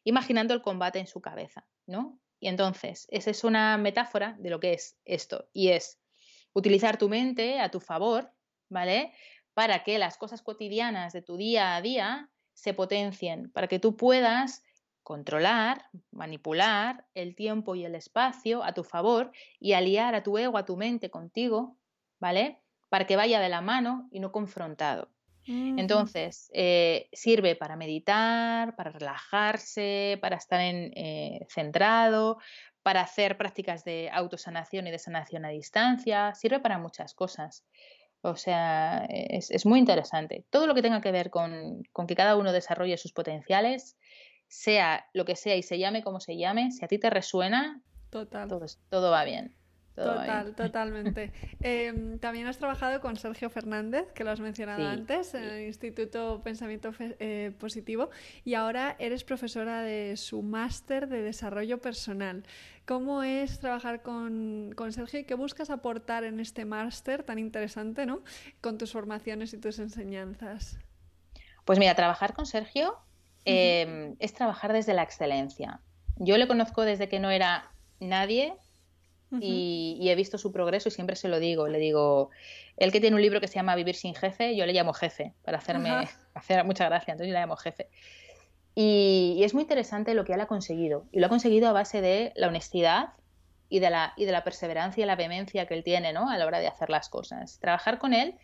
[0.04, 2.20] imaginando el combate en su cabeza, ¿no?
[2.38, 5.98] Y entonces, esa es una metáfora de lo que es esto, y es
[6.52, 8.30] utilizar tu mente a tu favor,
[8.68, 9.14] ¿vale?
[9.54, 13.96] Para que las cosas cotidianas de tu día a día se potencien, para que tú
[13.96, 14.62] puedas
[15.02, 20.58] controlar, manipular el tiempo y el espacio a tu favor y aliar a tu ego,
[20.58, 21.76] a tu mente contigo,
[22.20, 22.60] ¿vale?
[22.88, 25.08] Para que vaya de la mano y no confrontado.
[25.44, 32.38] Entonces, eh, sirve para meditar, para relajarse, para estar en, eh, centrado,
[32.84, 37.64] para hacer prácticas de autosanación y de sanación a distancia, sirve para muchas cosas.
[38.20, 40.44] O sea, es, muy interesante.
[40.50, 43.96] Todo lo que tenga que ver con, con que cada uno desarrolle sus potenciales
[44.52, 47.82] sea lo que sea y se llame como se llame, si a ti te resuena,
[48.10, 48.46] Total.
[48.90, 49.54] Todo, va bien.
[49.94, 51.32] Total, totalmente.
[51.60, 56.42] Em, también has trabajado con Sergio Fernández, que lo has mencionado antes, en el Instituto
[56.44, 58.10] Pensamiento eh, Positivo,
[58.44, 62.44] y ahora eres profesora de su máster de desarrollo personal.
[62.84, 68.04] ¿Cómo es trabajar con, con Sergio y qué buscas aportar en este máster tan interesante,
[68.04, 68.22] ¿no?
[68.60, 70.78] Con tus formaciones y tus enseñanzas.
[71.64, 72.98] Pues mira, trabajar con Sergio
[73.44, 75.80] Em, es trabajar desde la excelencia.
[76.16, 78.54] Yo le conozco desde que no era nadie
[79.40, 81.66] y, he visto su progreso y siempre se lo digo.
[81.66, 82.30] Le digo,
[82.76, 85.32] él que tiene un libro que se llama Vivir sin jefe, yo le llamo jefe
[85.42, 85.90] para hacerme
[86.34, 87.88] hacer mucha gracia, entonces yo le llamo jefe.
[88.74, 91.06] Y, es muy interesante lo que él ha conseguido.
[91.12, 93.14] Y lo ha conseguido a base de la honestidad
[93.68, 96.30] y de la, y de la perseverancia y la vehemencia que él tiene ¿no?
[96.30, 97.58] a la hora de hacer las cosas.
[97.58, 98.34] Trabajar con él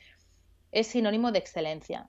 [0.73, 2.09] es sinónimo de excelencia.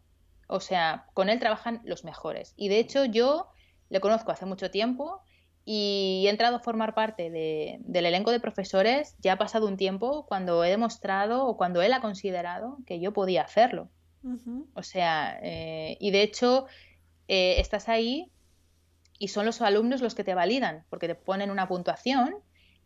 [0.51, 2.53] O sea, con él trabajan los mejores.
[2.57, 3.49] Y de hecho yo
[3.89, 5.21] le conozco hace mucho tiempo
[5.63, 10.25] y he entrado a formar parte del elenco de profesores, ya ha pasado un tiempo
[10.25, 13.89] cuando he demostrado o cuando él ha considerado que yo podía hacerlo.
[14.73, 16.65] O sea, eh, y de hecho,
[17.27, 18.31] eh, estás ahí
[19.19, 22.35] y son los alumnos los que te validan, porque te ponen una puntuación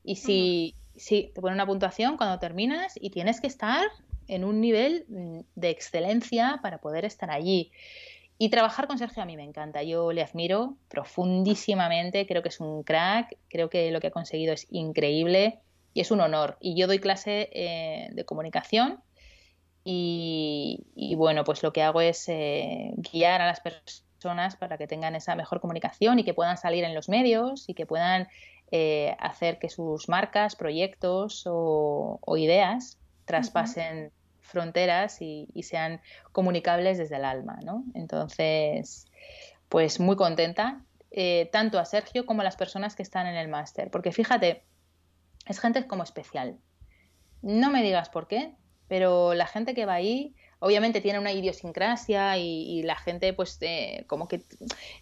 [0.04, 3.88] y si, si te ponen una puntuación cuando terminas y tienes que estar
[4.28, 7.72] en un nivel mm, de excelencia para poder estar allí.
[8.38, 12.60] Y trabajar con Sergio a mí me encanta, yo le admiro profundísimamente, creo que es
[12.60, 15.60] un crack, creo que lo que ha conseguido es increíble
[15.94, 16.58] y es un honor.
[16.60, 19.00] Y yo doy clase eh, de comunicación
[19.86, 25.16] y, bueno, pues lo que hago es eh, guiar a las personas para que tengan
[25.16, 28.28] esa mejor comunicación y que puedan salir en los medios y que puedan
[28.72, 37.26] eh, hacer que sus marcas, proyectos o, ideas traspasen fronteras y, sean comunicables desde el
[37.26, 37.84] alma, ¿no?
[37.94, 39.06] Entonces,
[39.70, 40.82] pues muy contenta,
[41.12, 44.64] eh, tanto a Sergio como a las personas que están en el máster, porque fíjate,
[45.48, 46.58] es gente como especial.
[47.42, 48.54] No me digas por qué,
[48.88, 54.06] pero la gente que va ahí obviamente tiene una idiosincrasia y, la gente pues eh,
[54.08, 54.44] como que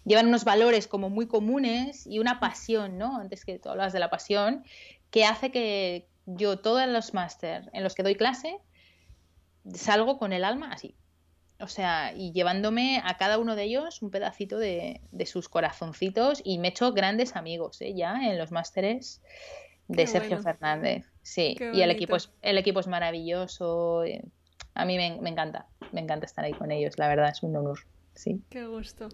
[0.04, 3.16] llevan unos valores como muy comunes y una pasión, ¿no?
[3.16, 4.64] Antes que tú hablas de la pasión,
[5.12, 8.58] que hace que yo todos los máster en los que doy clase
[9.74, 10.96] salgo con el alma así.
[11.60, 16.58] O sea, y llevándome a cada uno de ellos un pedacito de, sus corazoncitos y
[16.58, 17.94] me he hecho grandes amigos ¿eh?
[17.94, 19.22] ya en los másteres
[19.86, 21.06] de Sergio Fernández.
[21.22, 24.02] Sí, y el equipo, es, el equipo es maravilloso.
[24.02, 24.24] Eh,
[24.74, 27.78] a mí me, encanta, me encanta estar ahí con ellos, la verdad, es un honor.
[28.14, 28.42] Sí.
[28.50, 29.08] Qué gusto.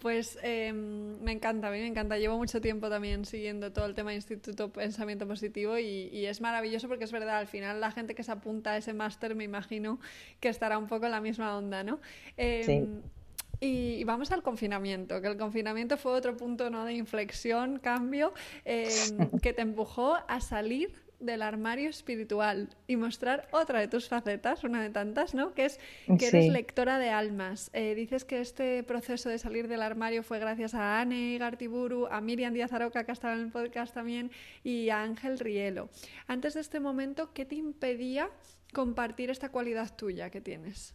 [0.00, 2.18] pues em, me encanta, a mí me encanta.
[2.18, 6.88] Llevo mucho tiempo también siguiendo todo el tema de Instituto Pensamiento Positivo y, es maravilloso
[6.88, 9.98] porque es verdad, al final la gente que se apunta a ese máster me imagino
[10.40, 12.00] que estará un poco en la misma onda, ¿no?
[12.36, 12.88] Em, sí.
[13.64, 16.84] Y vamos al confinamiento, que el confinamiento fue otro punto ¿no?
[16.84, 18.32] de inflexión, cambio,
[18.64, 18.88] em,
[19.40, 24.82] que te empujó a salir del armario espiritual y mostrar otra de tus facetas, una
[24.82, 25.54] de tantas, ¿no?
[25.54, 25.80] Que es
[26.18, 27.70] que eres lectora de almas.
[27.72, 32.20] Eh, dices que este proceso de salir del armario fue gracias a Anne Gartiburu, a
[32.20, 34.30] Miriam Díaz Aroca, que ha estado en el podcast también,
[34.62, 35.88] y a Ángel Rielo.
[36.26, 38.28] Antes de este momento, ¿qué te impedía
[38.72, 40.94] compartir esta cualidad tuya que tienes?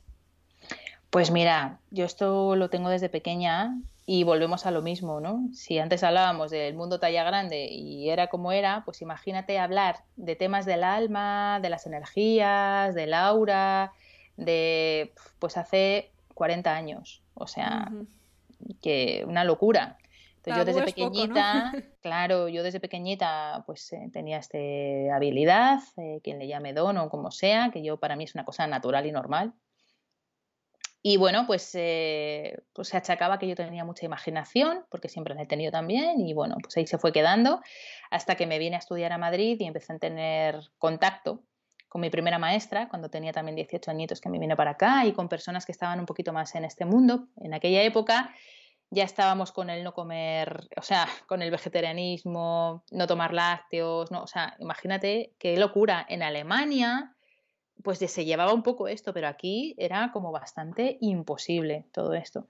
[1.10, 5.50] Pues mira, yo esto lo tengo desde pequeña y volvemos a lo mismo, ¿no?
[5.54, 10.36] Si antes hablábamos del mundo talla grande y era como era, pues imagínate hablar de
[10.36, 13.92] temas del alma, de las energías, del aura,
[14.38, 17.22] de pues hace 40 años.
[17.34, 17.92] O sea,
[18.82, 19.98] que una locura.
[20.38, 24.58] Entonces, yo desde pequeñita, claro, yo desde pequeñita pues eh, tenía esta
[25.14, 28.46] habilidad, eh, quien le llame don o como sea, que yo para mí es una
[28.46, 29.54] cosa natural y normal.
[31.10, 35.44] Y bueno, pues, eh, pues, se achacaba que yo tenía mucha imaginación, porque siempre la
[35.44, 37.62] he tenido también, y bueno, pues ahí se fue quedando
[38.12, 41.46] hasta que me vine a estudiar a Madrid y empecé a tener contacto
[41.88, 45.14] con mi primera maestra, cuando tenía también 18 añitos que me vine para acá, y
[45.14, 47.30] con personas que estaban un poquito más en este mundo.
[47.38, 48.36] En aquella época
[48.90, 54.24] ya estábamos con el no comer, o sea, con el vegetarianismo, no tomar lácteos, no,
[54.24, 56.06] o sea, imagínate qué locura.
[56.10, 57.16] En Alemania
[57.84, 62.48] pues se llevaba un poco esto, pero aquí era como bastante imposible todo esto.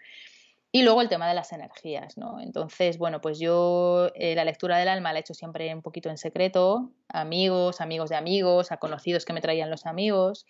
[0.71, 2.41] Y luego el tema de las energías, ¿no?
[2.41, 6.09] Entonces, bueno, pues yo eh, la lectura del alma la he hecho siempre un poquito
[6.09, 10.45] en secreto, amigos, amigos de amigos, a conocidos que me traían los amigos.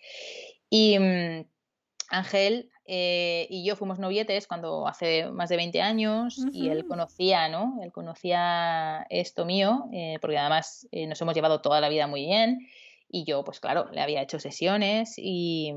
[0.68, 1.46] Y mm,
[2.10, 7.48] Ángel eh, y yo fuimos novietes cuando hace más de 20 años y él conocía,
[7.48, 7.78] ¿no?
[7.82, 12.66] Él conocía esto mío, eh, porque además nos hemos llevado toda la vida muy bien
[13.08, 15.72] y yo, pues claro, le había hecho sesiones y,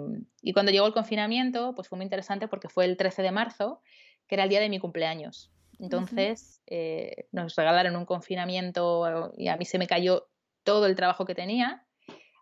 [0.53, 3.81] cuando llegó el confinamiento, pues fue muy interesante porque fue el 13 de marzo,
[4.27, 5.51] que era el día de mi cumpleaños.
[5.79, 10.27] Entonces eh, nos regalaron un confinamiento y a mí se me cayó
[10.63, 11.87] todo el trabajo que tenía.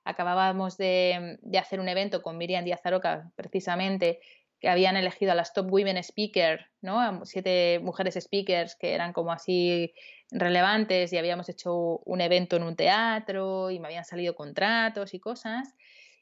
[0.03, 4.19] Acabábamos de, de hacer un evento con Miriam Díaz Aroca, precisamente,
[4.59, 7.25] que habían elegido a las top women speaker, ¿no?
[7.25, 9.93] siete mujeres speakers que eran como así
[10.31, 15.19] relevantes y habíamos hecho un evento en un teatro y me habían salido contratos y
[15.19, 15.75] cosas.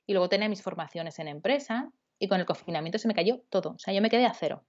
[0.05, 3.71] Y luego tenía mis formaciones en empresa y con el confinamiento se me cayó todo.
[3.71, 4.63] O sea, yo me quedé a cero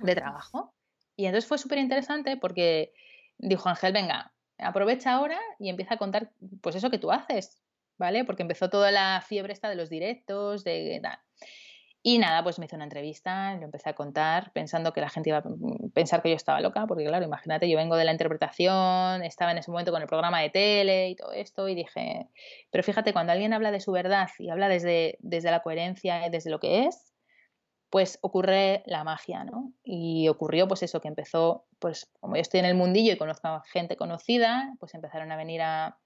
[0.00, 0.74] de trabajo.
[1.16, 2.92] Y entonces fue súper interesante porque
[3.38, 7.62] dijo Ángel, venga, aprovecha ahora y empieza a contar pues eso que tú haces,
[7.98, 8.24] ¿vale?
[8.24, 11.18] Porque empezó toda la fiebre esta de los directos, de tal.
[12.04, 15.30] Y nada, pues me hizo una entrevista, lo empecé a contar pensando que la gente
[15.30, 15.44] iba a
[15.94, 19.58] pensar que yo estaba loca, porque claro, imagínate, yo vengo de la interpretación, estaba en
[19.58, 22.28] ese momento con el programa de tele y todo esto, y dije,
[22.70, 26.50] pero fíjate, cuando alguien habla de su verdad y habla desde, desde la coherencia desde
[26.50, 27.12] lo que es,
[27.88, 29.72] pues ocurre la magia, ¿no?
[29.84, 33.46] Y ocurrió pues eso, que empezó, pues como yo estoy en el mundillo y conozco
[33.48, 35.98] a gente conocida, pues empezaron a venir a,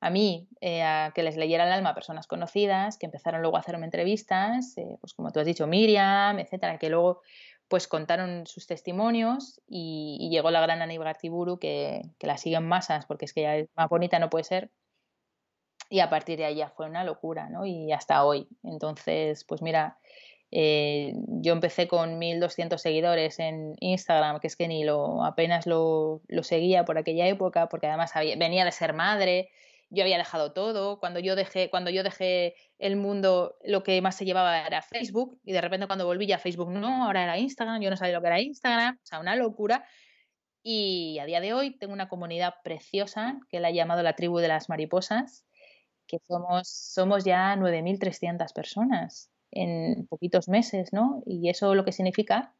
[0.00, 3.56] a mí eh, a que les leyera el alma a personas conocidas, que empezaron luego
[3.56, 7.22] a hacerme entrevistas, eh, pues como tú has dicho, Miriam, etcétera, que luego
[7.68, 13.06] pues contaron sus testimonios y, llegó la gran Aníbal Gartiburu que, que la siguen masas
[13.06, 14.70] porque es que ya es más bonita no puede ser
[15.88, 17.64] y a partir de ahí ya fue una locura, ¿no?
[17.64, 18.48] Y hasta hoy.
[18.62, 19.98] Entonces, pues mira,
[20.50, 26.22] eh, yo empecé con 1.200 seguidores en Instagram, que es que ni lo apenas lo,
[26.28, 29.50] lo seguía por aquella época, porque además venía de ser madre,
[29.90, 30.98] yo había dejado todo.
[30.98, 35.40] Cuando yo dejé, cuando yo dejé el mundo, lo que más se llevaba era Facebook,
[35.44, 38.20] y de repente cuando volví ya Facebook no, ahora era Instagram, yo no sabía lo
[38.20, 39.86] que era Instagram, o sea, una locura.
[40.62, 44.38] Y a día de hoy tengo una comunidad preciosa que la he llamado la tribu
[44.38, 45.46] de las mariposas,
[46.06, 51.22] que somos, somos ya 9.300 personas en poquitos meses, ¿no?
[51.24, 52.54] Y eso lo que significa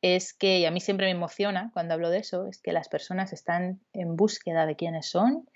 [0.00, 2.88] es que, y a mí siempre me emociona cuando hablo de eso, es que las
[2.88, 5.48] personas están en búsqueda de quiénes son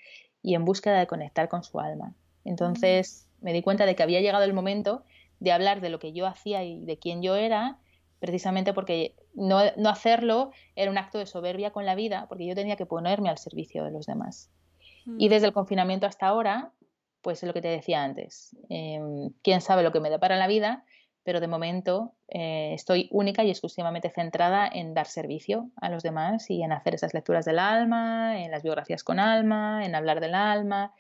[0.43, 2.15] y en búsqueda de conectar con su alma.
[2.45, 5.05] Entonces me di cuenta de que había llegado el momento
[5.41, 7.79] de hablar de lo que yo hacía y de quién yo era,
[8.21, 12.77] precisamente porque no, hacerlo era un acto de soberbia con la vida, porque yo tenía
[12.77, 14.51] que ponerme al servicio de los demás.
[15.19, 16.71] Y desde el confinamiento hasta ahora,
[17.23, 20.47] pues es lo que te decía antes, em, quién sabe lo que me depara la
[20.47, 20.85] vida,
[21.25, 26.51] pero de momento eh, estoy única y exclusivamente centrada en dar servicio a los demás
[26.51, 30.35] y en hacer esas lecturas del alma, en las biografías con alma, en hablar del
[30.35, 30.93] alma.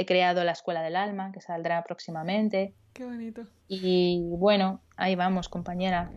[0.00, 2.72] He creado la Escuela del Alma, que saldrá próximamente.
[2.92, 3.48] Qué bonito.
[3.66, 6.12] Y bueno, ahí vamos, compañera,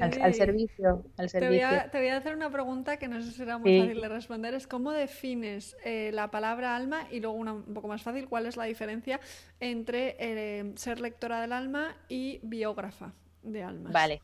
[0.00, 1.04] al, servicio.
[1.30, 4.54] Te, voy a, hacer una pregunta que no sé si será muy fácil de responder.
[4.54, 8.46] Es cómo defines eh, la palabra alma y luego una un poco más fácil, ¿cuál
[8.46, 9.20] es la diferencia
[9.60, 13.12] entre eh, ser lectora del alma y biógrafa
[13.42, 13.92] de almas?
[13.92, 14.22] Vale.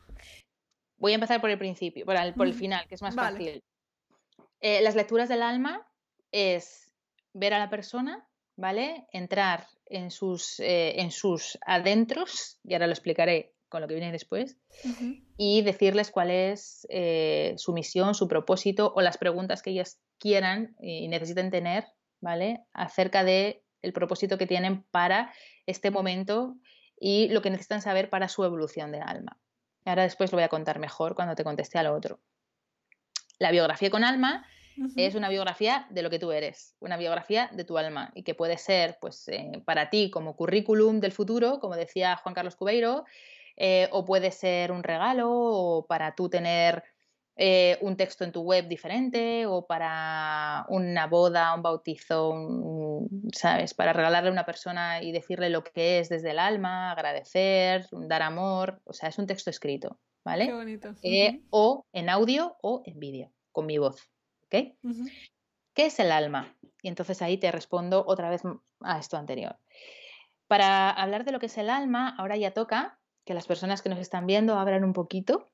[0.97, 3.63] Voy a empezar por el principio, por el, por el final, que es más fácil.
[4.61, 5.87] Eh, las lecturas del alma
[6.31, 6.91] es
[7.33, 9.07] ver a la persona, ¿vale?
[9.11, 14.57] Entrar en sus, en sus adentros, y ahora lo explicaré con lo que viene después,
[15.37, 20.75] y decirles cuál es eh, su misión, su propósito o las preguntas que ellas quieran
[20.79, 21.85] y necesiten tener,
[22.21, 22.61] ¿vale?
[22.73, 25.33] Acerca de el propósito que tienen para
[25.65, 26.55] este momento
[26.97, 29.39] y lo que necesitan saber para su evolución de alma.
[29.83, 32.19] Ahora después lo voy a contar mejor cuando te conteste a lo otro.
[33.37, 34.47] La biografía con alma
[34.95, 38.35] es una biografía de lo que tú eres, una biografía de tu alma y que
[38.35, 43.05] puede ser pues eh, para ti como currículum del futuro, como decía Juan Carlos Cubeiro,
[43.57, 46.83] eh, o puede ser un regalo o para tú tener
[47.37, 52.33] eh, un texto en tu web diferente o para una boda, un bautizo,
[53.33, 53.73] ¿sabes?
[53.73, 58.21] Para regalarle a una persona y decirle lo que es desde el alma, agradecer, dar
[58.21, 60.45] amor, o sea, es un texto escrito, ¿vale?
[60.47, 60.93] Qué bonito.
[61.03, 64.09] Eh, o en audio o en vídeo, con mi voz,
[64.45, 64.75] ¿ok?
[65.73, 66.55] ¿Qué es el alma?
[66.81, 68.41] Y entonces ahí te respondo otra vez
[68.81, 69.57] a esto anterior.
[70.47, 73.89] Para hablar de lo que es el alma, ahora ya toca que las personas que
[73.89, 75.47] nos están viendo abran un poquito,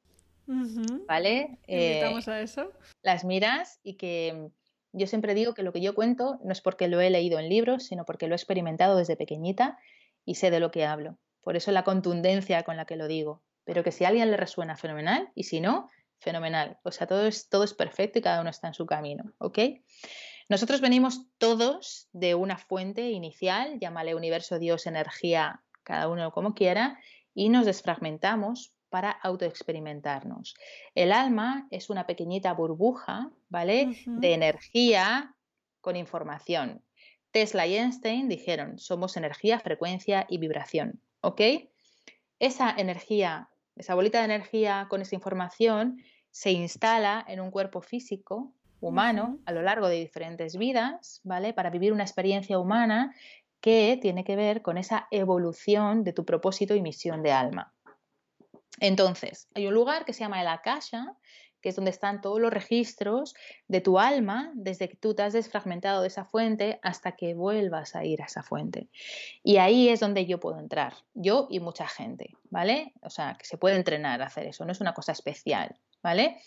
[1.08, 1.60] ¿vale?
[1.68, 2.72] Eh, a eso.
[3.02, 4.50] Las miras y que
[4.94, 7.50] yo siempre digo que lo que yo cuento no es porque lo he leído en
[7.50, 9.78] libros, sino porque lo he experimentado desde pequeñita
[10.26, 11.18] y sé de lo que hablo.
[11.42, 13.42] Por eso la contundencia con la que lo digo.
[13.64, 15.90] Pero que si a alguien le resuena fenomenal y si no,
[16.22, 16.78] fenomenal.
[16.84, 19.60] O sea, todo es, todo es perfecto y cada uno está en su camino, ¿ok?
[20.48, 27.00] Nosotros venimos todos de una fuente inicial, llámale universo, Dios, energía, cada uno como quiera,
[27.34, 30.56] y nos desfragmentamos para autoexperimentarnos.
[30.96, 33.98] El alma es una pequeñita burbuja, ¿vale?
[34.06, 35.36] De energía
[35.80, 36.84] con información.
[37.32, 41.42] Tesla y Einstein dijeron, somos energía, frecuencia y vibración, ¿ok?
[42.40, 48.54] Esa energía, esa bolita de energía con esa información se instala en un cuerpo físico
[48.80, 51.54] humano a lo largo de diferentes vidas, ¿vale?
[51.54, 53.14] Para vivir una experiencia humana
[53.60, 57.74] que tiene que ver con esa evolución de tu propósito y misión de alma.
[58.80, 61.16] Entonces, hay un lugar que se llama el Akasha,
[61.62, 63.36] que es donde están todos los registros
[63.68, 67.96] de tu alma desde que tú te has desfragmentado de esa fuente hasta que vuelvas
[67.96, 68.90] a ir a esa fuente.
[69.44, 72.94] Y ahí es donde yo puedo entrar, yo y mucha gente, ¿vale?
[73.04, 76.42] O sea, que se puede entrenar a hacer eso, no es una cosa especial, ¿vale?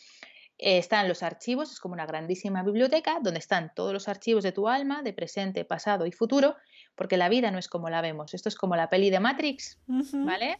[0.57, 4.53] Eh, están los archivos, es como una grandísima biblioteca donde están todos los archivos de
[4.53, 6.55] tu alma, de presente, pasado y futuro,
[6.95, 8.35] porque la vida no es como la vemos.
[8.35, 10.57] Esto es como la peli de Matrix, ¿vale?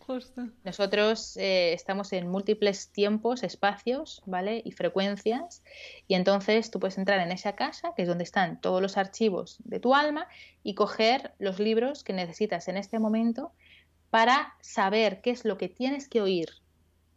[0.65, 4.63] Nosotros eh, estamos en múltiples tiempos, espacios, ¿vale?
[4.65, 5.63] Y frecuencias.
[6.09, 9.59] Y entonces tú puedes entrar en esa casa, que es donde están todos los archivos
[9.65, 10.27] de tu alma,
[10.65, 13.53] y coger los libros que necesitas en este momento
[14.11, 16.49] para saber qué es lo que tienes que oír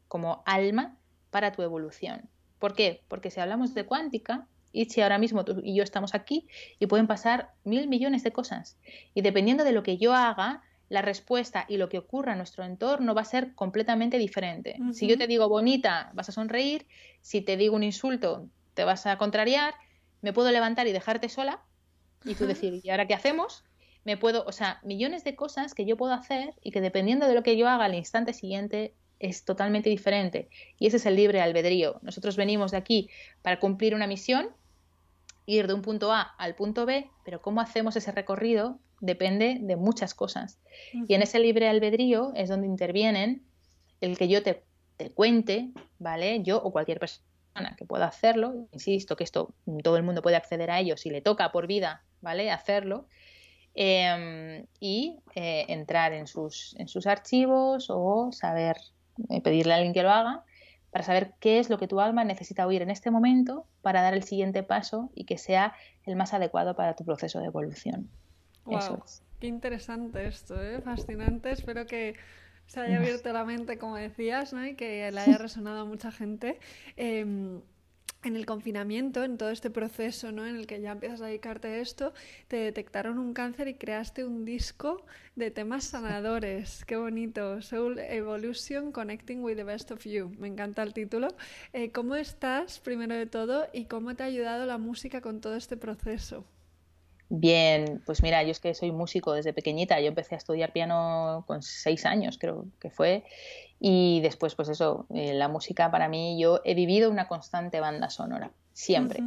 [0.08, 0.96] como alma
[1.30, 2.30] para tu evolución.
[2.60, 3.02] ¿Por qué?
[3.08, 6.48] Porque si hablamos de cuántica, Ichi ahora mismo tú y yo estamos aquí
[6.80, 8.78] y pueden pasar mil millones de cosas.
[9.14, 12.64] Y dependiendo de lo que yo haga, la respuesta y lo que ocurra en nuestro
[12.64, 14.78] entorno va a ser completamente diferente.
[14.94, 16.88] Si yo te digo bonita, vas a sonreír,
[17.22, 19.74] si te digo un insulto, te vas a contrariar,
[20.22, 21.62] me puedo levantar y dejarte sola
[22.24, 23.66] y tú decir, ¿y ahora qué hacemos?
[24.06, 27.36] Me puedo, o sea, millones de cosas que yo puedo hacer y que dependiendo de
[27.36, 30.50] lo que yo haga al instante siguiente es totalmente diferente.
[30.80, 32.00] Y ese es el libre albedrío.
[32.02, 33.10] Nosotros venimos de aquí
[33.42, 34.50] para cumplir una misión,
[35.46, 39.76] ir de un punto A al punto B, pero cómo hacemos ese recorrido depende de
[39.76, 40.60] muchas cosas.
[41.08, 43.44] Y en ese libre albedrío es donde intervienen
[44.02, 44.64] el que yo te,
[44.98, 46.42] te, cuente, ¿vale?
[46.44, 49.54] Yo o cualquier persona que pueda hacerlo, insisto que esto
[49.84, 52.52] todo el mundo puede acceder a ello si le toca por vida, ¿vale?
[52.52, 53.08] Hacerlo.
[53.80, 58.78] Em, y eh, entrar en sus, en sus archivos o saber
[59.44, 60.44] pedirle a alguien que lo haga
[60.92, 64.14] para saber qué es lo que tu alma necesita oír en este momento para dar
[64.14, 68.10] el siguiente paso y que sea el más adecuado para tu proceso de evolución.
[68.66, 69.04] Wow,
[69.40, 70.82] Qué interesante esto, ¿eh?
[70.82, 71.52] fascinante.
[71.52, 72.16] Espero que
[72.66, 74.66] se haya abierto la mente, como decías, ¿no?
[74.66, 76.60] y que le haya resonado a mucha gente.
[76.96, 77.62] Em,
[78.24, 80.46] en el confinamiento, en todo este proceso ¿no?
[80.46, 82.14] en el que ya empiezas a dedicarte a esto,
[82.48, 85.06] te detectaron un cáncer y creaste un disco
[85.36, 86.84] de temas sanadores.
[86.86, 87.62] Qué bonito.
[87.62, 90.32] Soul Evolution Connecting with the Best of You.
[90.40, 91.30] Me encanta el título.
[91.74, 95.56] Eh, ¿Cómo estás, primero de todo, y cómo te ha ayudado la música con todo
[95.56, 96.44] este proceso?
[97.30, 100.00] Bien, pues mira, yo es que soy músico desde pequeñita.
[100.00, 103.26] Yo empecé a estudiar piano con seis años, creo que fue.
[103.80, 108.10] Y después, pues eso, eh, la música para mí, yo he vivido una constante banda
[108.10, 109.22] sonora, siempre.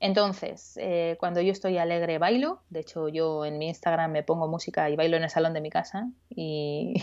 [0.00, 2.62] Entonces, eh, cuando yo estoy alegre, bailo.
[2.70, 5.60] De hecho, yo en mi Instagram me pongo música y bailo en el salón de
[5.60, 6.08] mi casa.
[6.30, 6.94] Y,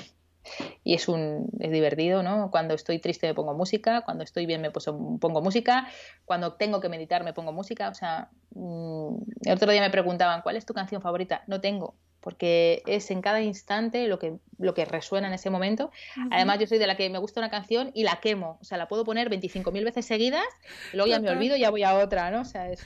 [0.83, 2.49] y es, un, es divertido, ¿no?
[2.51, 5.87] Cuando estoy triste me pongo música, cuando estoy bien me pongo música,
[6.23, 10.41] cuando tengo que meditar me pongo música, o sea, mm, el otro día me preguntaban,
[10.41, 11.43] ¿cuál es tu canción favorita?
[11.47, 15.91] No tengo, porque es en cada instante lo que, lo que resuena en ese momento.
[16.31, 18.79] Además, yo soy de la que me gusta una canción y la quemo, o sea,
[18.79, 20.43] la puedo poner 25.000 veces seguidas,
[20.91, 22.41] y luego ya me olvido y ya voy a otra, ¿no?
[22.41, 22.83] O sea, es...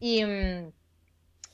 [0.00, 0.24] Y...
[0.24, 0.72] Mm,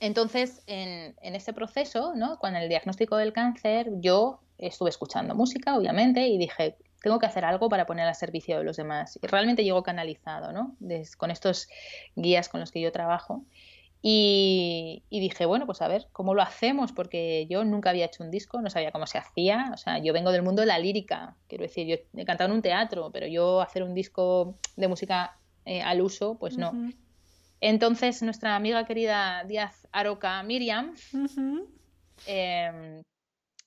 [0.01, 2.39] entonces, en, en ese proceso, ¿no?
[2.39, 7.45] con el diagnóstico del cáncer, yo estuve escuchando música, obviamente, y dije, tengo que hacer
[7.45, 9.19] algo para poner al servicio de los demás.
[9.23, 10.77] Y realmente llegó canalizado, ¿no?
[11.19, 11.69] con estos
[12.17, 13.45] guías con los que yo trabajo.
[14.07, 16.93] Y, dije, bueno, pues a ver, ¿cómo lo hacemos?
[16.93, 19.71] Porque yo nunca había hecho un disco, no sabía cómo se hacía.
[19.73, 22.57] O sea, yo vengo del mundo de la lírica, quiero decir, yo he cantado en
[22.57, 26.73] un teatro, pero yo hacer un disco de música eh, al uso, pues no.
[27.63, 30.93] Entonces, nuestra amiga querida Díaz Aroca Miriam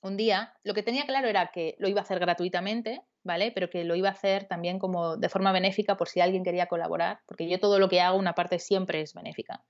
[0.00, 3.50] un día, lo que tenía claro era que lo iba a hacer gratuitamente, ¿vale?
[3.50, 6.66] Pero que lo iba a hacer también como de forma benéfica por si alguien quería
[6.66, 9.64] colaborar, porque yo todo lo que hago, una parte siempre es benéfica.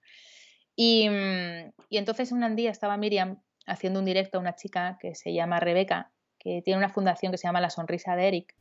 [0.81, 5.35] Y, mm, entonces un día estaba Miriam haciendo un directo a una chica que se
[5.35, 8.55] llama Rebeca, que tiene una fundación que se llama La Sonrisa de Eric,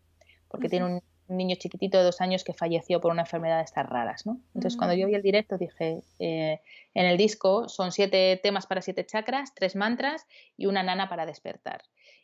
[0.47, 3.65] porque tiene un, un niño chiquitito de dos años que falleció por una enfermedad de
[3.65, 4.41] estas raras, ¿no?
[4.55, 6.59] Entonces, cuando yo vi el directo, dije, eh,
[6.95, 10.25] en el disco son siete temas para siete chakras, tres mantras
[10.57, 11.83] y una nana para despertar.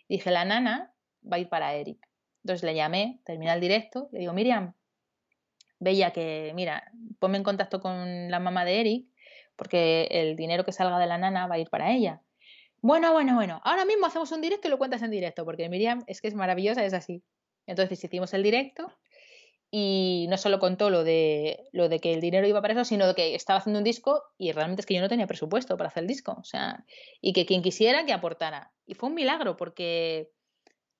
[0.09, 0.91] dije, la nana
[1.31, 1.99] va a ir para Eric.
[2.43, 4.73] Entonces le llamé, terminé el directo, le digo, Miriam,
[5.79, 9.12] veía que, mira, ponme en contacto con la mamá de Eric,
[9.55, 12.21] porque el dinero que salga de la nana va a ir para ella.
[12.81, 16.03] Bueno, bueno, bueno, ahora mismo hacemos un directo y lo cuentas en directo, porque Miriam
[16.07, 17.23] es que es maravillosa, es así.
[17.65, 18.91] Entonces hicimos el directo
[19.71, 23.07] y no solo contó lo de, lo de que el dinero iba para eso, sino
[23.07, 25.87] de que estaba haciendo un disco y realmente es que yo no tenía presupuesto para
[25.87, 26.35] hacer el disco.
[26.39, 26.85] O sea,
[27.21, 28.71] y que quien quisiera que aportara.
[28.85, 30.29] Y fue un milagro porque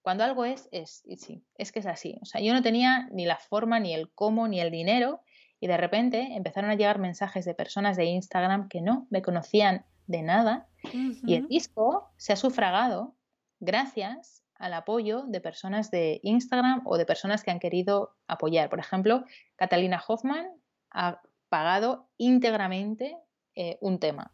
[0.01, 2.17] cuando algo es, es, sí, es que es así.
[2.21, 5.21] O sea, yo no tenía ni la forma, ni el cómo, ni el dinero.
[5.63, 9.85] Y de repente empezaron a llegar mensajes de personas de Instagram que no me conocían
[10.07, 10.67] de nada.
[10.91, 13.15] Y el disco se ha sufragado
[13.61, 18.69] gracias al apoyo de personas de Instagram o de personas que han querido apoyar.
[18.69, 19.23] Por ejemplo,
[19.55, 20.49] Catalina Hoffman
[20.91, 23.15] ha pagado íntegramente
[23.55, 24.33] eh, un tema,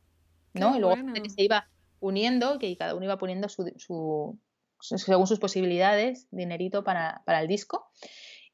[0.55, 0.75] ¿no?
[0.75, 0.95] y luego
[1.27, 1.69] se iba
[1.99, 4.39] uniendo, que cada uno iba poniendo su,
[4.80, 7.91] según sus posibilidades, dinerito para, el disco.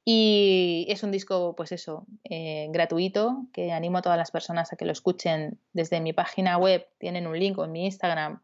[0.07, 4.75] Y es un disco, pues eso, eh, gratuito, que animo a todas las personas a
[4.75, 6.87] que lo escuchen desde mi página web.
[6.99, 8.39] Tienen un link en mi Instagram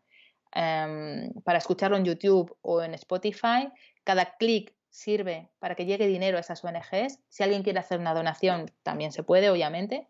[0.54, 3.72] Em, para escucharlo en YouTube o en Spotify.
[4.04, 7.20] Cada clic sirve para que llegue dinero a esas ONGs.
[7.30, 10.08] Si alguien quiere hacer una donación, también se puede, obviamente.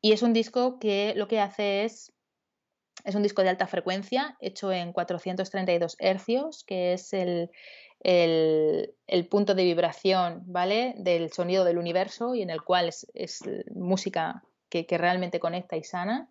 [0.00, 2.12] Y es un disco que lo que hace es,
[3.04, 7.50] es un disco de alta frecuencia, hecho en 432 hercios, que es el,
[8.02, 10.94] el, punto de vibración, ¿vale?
[10.98, 13.44] Del sonido del universo y en el cual es,
[13.74, 16.28] música que, que, realmente conecta y sana.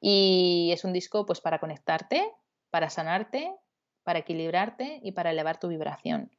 [0.00, 2.30] Y es un disco pues para conectarte,
[2.70, 3.52] para sanarte,
[4.04, 6.30] para equilibrarte y para elevar tu vibración.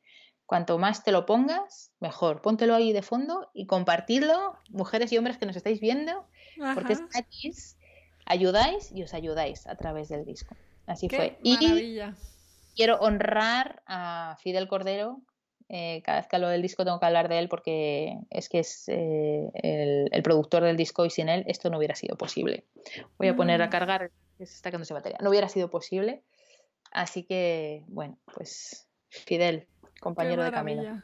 [0.46, 2.42] Cuanto más te lo pongas, mejor.
[2.42, 6.26] Póntelo ahí de fondo y compartidlo, mujeres y hombres que nos estáis viendo,
[6.74, 7.78] porque es gratis.
[8.26, 10.56] Ayudáis y os ayudáis a través del disco.
[10.88, 11.38] Así fue.
[11.44, 12.00] Y
[12.80, 15.20] quiero honrar a Fidel Cordero.
[15.68, 18.60] Eh, cada vez que hablo del disco tengo que hablar de él porque es que
[18.60, 22.64] es eh, el, productor del disco y sin él esto no hubiera sido posible.
[23.18, 23.70] Voy a poner a mm.
[23.70, 25.18] cargar, se está quedándose batería.
[25.22, 26.24] No hubiera sido posible.
[26.90, 29.68] Así que, bueno, pues Fidel,
[30.00, 31.04] compañero de camino.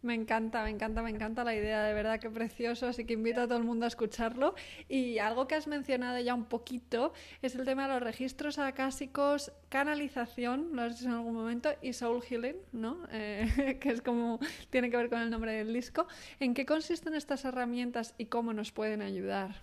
[0.00, 3.40] Me encanta, me encanta, me encanta la idea, de verdad que precioso, así que invito
[3.40, 4.54] a todo el mundo a escucharlo.
[4.88, 9.50] Y algo que has mencionado ya un poquito es el tema de los registros acásicos,
[9.68, 12.98] canalización, lo has dicho en algún momento, y soul healing, ¿no?
[13.10, 14.38] Eh, que es como
[14.70, 16.06] tiene que ver con el nombre del disco.
[16.38, 19.62] ¿En qué consisten estas herramientas y cómo nos pueden ayudar?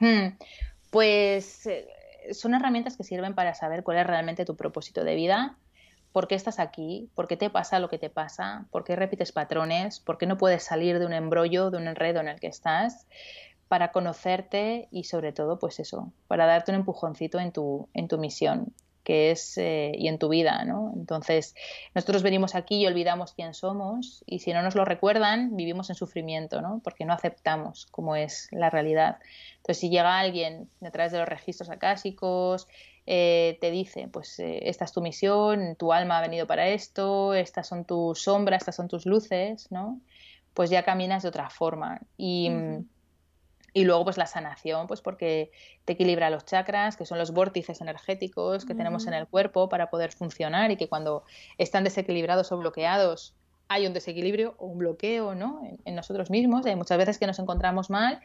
[0.00, 0.36] Hmm,
[0.90, 1.86] pues eh,
[2.32, 5.56] son herramientas que sirven para saber cuál es realmente tu propósito de vida
[6.12, 9.32] por qué estás aquí, por qué te pasa lo que te pasa, por qué repites
[9.32, 12.48] patrones, por qué no puedes salir de un embrollo, de un enredo en el que
[12.48, 13.06] estás,
[13.68, 18.18] para conocerte y sobre todo, pues eso, para darte un empujoncito en tu, en tu
[18.18, 20.92] misión que es eh, y en tu vida, ¿no?
[20.94, 21.54] Entonces,
[21.94, 25.96] nosotros venimos aquí y olvidamos quién somos y si no nos lo recuerdan, vivimos en
[25.96, 26.80] sufrimiento, ¿no?
[26.84, 29.18] Porque no aceptamos cómo es la realidad.
[29.56, 32.68] Entonces, si llega alguien a través de los registros acásicos,
[33.12, 37.34] eh, te dice, pues eh, esta es tu misión, tu alma ha venido para esto,
[37.34, 40.00] estas son tus sombras, estas son tus luces, ¿no?
[40.54, 42.02] Pues ya caminas de otra forma.
[42.16, 42.48] Y,
[43.72, 45.50] y luego pues la sanación, pues porque
[45.86, 49.90] te equilibra los chakras, que son los vórtices energéticos que tenemos en el cuerpo para
[49.90, 51.24] poder funcionar y que cuando
[51.58, 53.34] están desequilibrados o bloqueados
[53.66, 55.62] hay un desequilibrio o un bloqueo ¿no?
[55.84, 56.64] en, nosotros mismos.
[56.64, 58.20] Hay muchas veces que nos encontramos mal,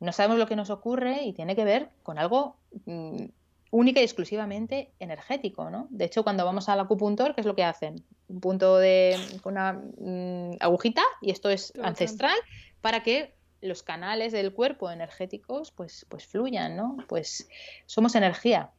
[0.00, 2.56] no sabemos lo que nos ocurre y tiene que ver con algo
[2.86, 3.26] mm,
[3.70, 5.86] única y exclusivamente energético, ¿no?
[5.90, 8.04] De hecho, cuando vamos al acupuntor, ¿qué es lo que hacen?
[8.28, 12.36] Un punto de una mm, agujita, y esto es ancestral,
[12.80, 16.96] para que los canales del cuerpo energéticos pues, pues fluyan, ¿no?
[17.08, 17.48] Pues
[17.86, 18.70] somos energía,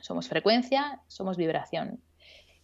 [0.00, 2.00] somos frecuencia, somos vibración.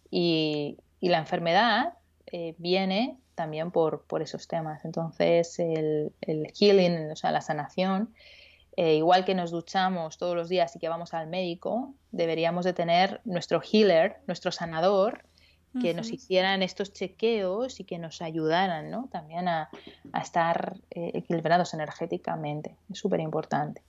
[0.09, 1.95] Y, la enfermedad
[2.27, 4.85] eh, viene también por, por, esos temas.
[4.85, 8.13] Entonces, el, el healing, o sea, la sanación,
[8.75, 12.73] eh, igual que nos duchamos todos los días y que vamos al médico, deberíamos de
[12.73, 15.25] tener nuestro healer, nuestro sanador,
[15.81, 19.09] que nos hicieran estos chequeos y que nos ayudaran ¿no?
[19.11, 19.71] también a,
[20.21, 22.75] estar eh, equilibrados energéticamente.
[22.91, 23.81] Es súper importante.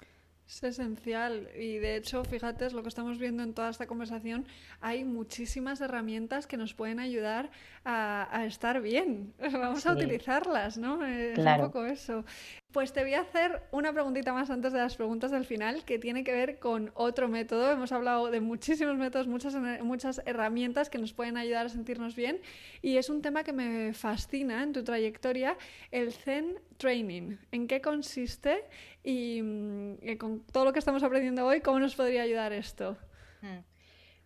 [0.46, 4.46] Es esencial y de hecho, fíjate, es lo que estamos viendo en toda esta conversación,
[4.80, 7.50] hay muchísimas herramientas que nos pueden ayudar
[7.84, 9.32] a, estar bien.
[9.52, 11.04] Vamos a utilizarlas, ¿no?
[11.04, 12.24] Es un poco eso.
[12.72, 15.98] Pues te voy a hacer una preguntita más antes de las preguntas del final, que
[15.98, 17.70] tiene que ver con otro método.
[17.70, 22.40] Hemos hablado de muchísimos métodos, muchas, muchas herramientas que nos pueden ayudar a sentirnos bien.
[22.82, 25.56] Y es un tema que me fascina en tu trayectoria,
[25.92, 27.36] el Zen Training.
[27.52, 28.64] ¿En qué consiste?
[29.04, 32.96] Y, mm, con todo lo que estamos aprendiendo hoy, ¿cómo nos podría ayudar esto?
[33.42, 33.60] Hmm.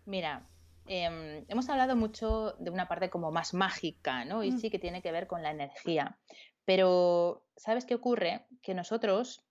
[0.05, 0.47] Mira,
[0.85, 4.43] em, hemos hablado mucho de una parte como más mágica, ¿no?
[4.43, 4.57] Y mm.
[4.57, 6.17] sí que tiene que ver con la energía.
[6.63, 8.45] Pero, ¿sabes qué ocurre?
[8.61, 9.43] Que nosotros,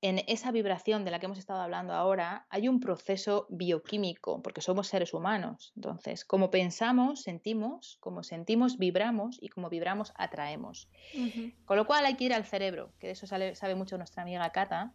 [0.00, 4.60] en esa vibración de la que hemos estado hablando ahora, hay un proceso bioquímico, porque
[4.60, 5.72] somos seres humanos.
[5.74, 10.88] Entonces, como pensamos, sentimos, como sentimos, vibramos y como vibramos, atraemos.
[11.64, 14.50] Con lo cual hay que ir al cerebro, que de eso sabe mucho nuestra amiga
[14.50, 14.94] Cata,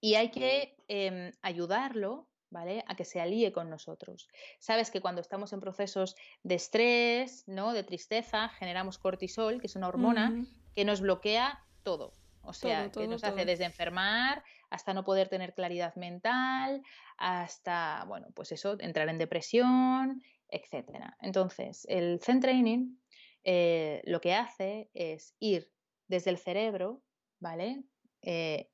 [0.00, 2.84] y hay que em, ayudarlo ¿vale?
[2.86, 4.28] A que se alíe con nosotros.
[4.58, 7.72] Sabes que cuando estamos en procesos de estrés, ¿no?
[7.72, 10.44] De tristeza, generamos cortisol, que es una hormona
[10.74, 12.12] que nos bloquea todo.
[12.44, 16.82] O sea, que nos hace desde enfermar hasta no poder tener claridad mental,
[17.16, 21.16] hasta, bueno, pues eso, entrar en depresión, etcétera.
[21.20, 22.96] Entonces, el Zen Training
[23.44, 25.72] eh, lo que hace es ir
[26.08, 27.02] desde el cerebro,
[27.40, 27.84] ¿vale?
[28.22, 28.70] Eh,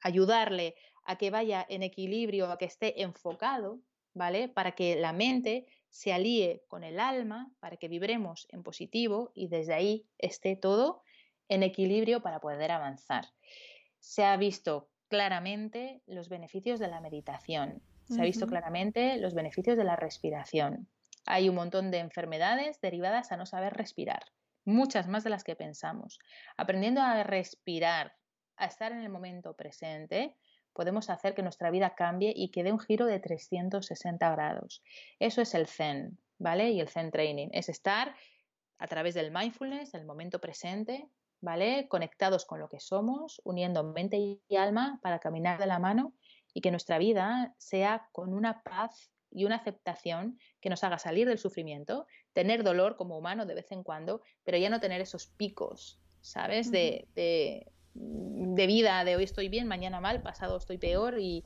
[0.00, 3.80] ayudarle a que vaya en equilibrio, a que esté enfocado,
[4.14, 4.48] ¿vale?
[4.48, 9.48] Para que la mente se alíe con el alma, para que vibremos en positivo y
[9.48, 11.02] desde ahí esté todo
[11.48, 13.26] en equilibrio para poder avanzar.
[13.98, 19.76] Se ha visto claramente los beneficios de la meditación, se ha visto claramente los beneficios
[19.76, 20.88] de la respiración.
[21.26, 24.24] Hay un montón de enfermedades derivadas a no saber respirar,
[24.64, 26.18] muchas más de las que pensamos.
[26.56, 28.14] Aprendiendo a respirar,
[28.56, 30.36] a estar en el momento presente,
[30.72, 34.82] podemos hacer que nuestra vida cambie y que dé un giro de 360 grados.
[35.18, 36.18] Eso es el zen.
[36.38, 36.70] ¿vale?
[36.70, 37.48] Y el Zen Training.
[37.52, 38.14] Es estar
[38.78, 41.08] a través del mindfulness, el momento presente,
[41.40, 41.88] ¿vale?
[41.88, 46.14] Conectados con lo que somos, uniendo mente y alma para caminar de la mano
[46.54, 51.28] y que nuestra vida sea con una paz y una aceptación que nos haga salir
[51.28, 55.26] del sufrimiento, tener dolor como humano de vez en cuando, pero ya no tener esos
[55.26, 56.70] picos, ¿sabes?
[56.70, 61.44] de, de, vida, de hoy estoy bien, mañana mal, pasado estoy peor y,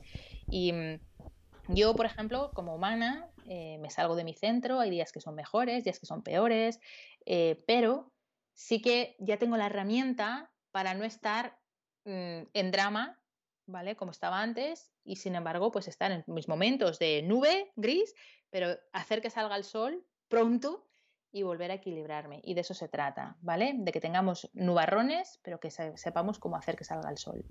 [0.49, 0.95] mm,
[1.69, 5.35] yo, por ejemplo, como humana, eh, me salgo de mi centro, hay días que son
[5.35, 6.79] mejores, días que son peores,
[7.25, 8.12] eh, pero
[8.53, 11.59] sí que ya tengo la herramienta para no estar
[12.05, 13.19] mm, en drama,
[13.65, 13.95] ¿vale?
[13.95, 18.13] Como estaba antes, y sin embargo, pues estar en mis momentos de nube gris,
[18.49, 20.87] pero hacer que salga el sol pronto
[21.31, 22.41] y volver a equilibrarme.
[22.43, 23.73] Y de eso se trata, ¿vale?
[23.75, 27.43] De que tengamos nubarrones, pero que sepamos cómo hacer que salga el sol.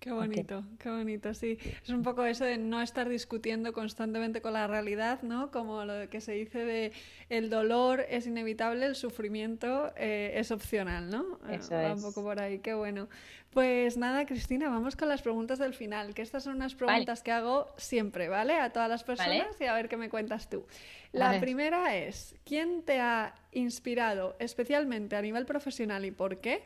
[0.00, 1.58] Qué bonito, qué bonito, sí.
[1.82, 5.50] Es un poco eso de no estar discutiendo constantemente con la realidad, ¿no?
[5.50, 6.92] Como lo que se dice de
[7.28, 11.40] el dolor es inevitable, el sufrimiento eh, es opcional, ¿no?
[11.48, 13.08] Eh, eso Va un poco por ahí, qué bueno.
[13.50, 17.32] Pues nada, Cristina, vamos con las preguntas del final, que estas son unas preguntas que
[17.32, 18.54] hago siempre, ¿vale?
[18.54, 20.64] A todas las personas y a ver qué me cuentas tú.
[21.10, 26.62] La primera es, ¿quién te ha inspirado especialmente a nivel profesional y por qué?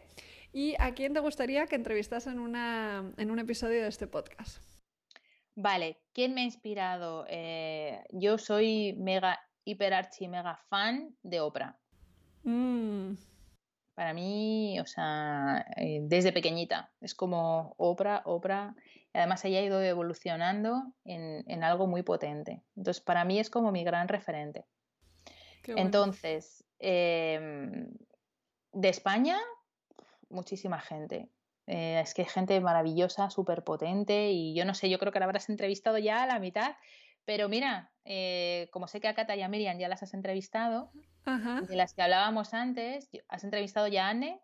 [0.53, 4.63] ¿Y a quién te gustaría que entrevistas en, en un episodio de este podcast?
[5.55, 7.27] Vale, ¿quién me ha inspirado?
[7.29, 11.79] Eh, yo soy mega, hiper archi, mega fan de Oprah.
[12.43, 13.15] Mm.
[13.95, 18.75] Para mí, o sea, eh, desde pequeñita, es como Oprah, Oprah.
[19.13, 22.63] Además, ella ha ido evolucionando en, algo muy potente.
[22.77, 24.65] Entonces, para mí es como mi gran referente.
[25.65, 27.91] Entonces, em,
[28.73, 29.39] de España,
[30.33, 31.29] muchísima gente.
[31.67, 35.21] Eh, es que hay gente maravillosa, súper potente y yo no sé, yo creo que
[35.21, 36.77] la habrás entrevistado ya a la mitad,
[37.25, 40.91] pero mira, eh, como sé que a Cata y a Miriam ya las has entrevistado,
[41.25, 44.41] de las que hablábamos antes, ¿has entrevistado ya a Anne?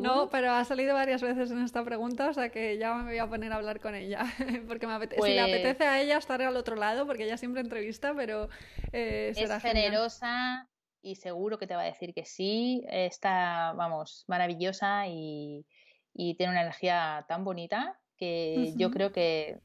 [0.00, 3.18] No, pero ha salido varias veces en esta pregunta, o sea que ya me voy
[3.18, 4.24] a poner a hablar con ella,
[4.68, 7.36] porque me apetece, si le pues apetece a ella estar al otro lado, porque ella
[7.36, 8.48] siempre entrevista, pero
[8.92, 10.68] eh, será es generosa,
[11.02, 12.84] y seguro que te va a decir que sí.
[12.88, 15.66] Está, vamos, maravillosa y,
[16.14, 19.60] tiene una energía tan bonita que yo creo que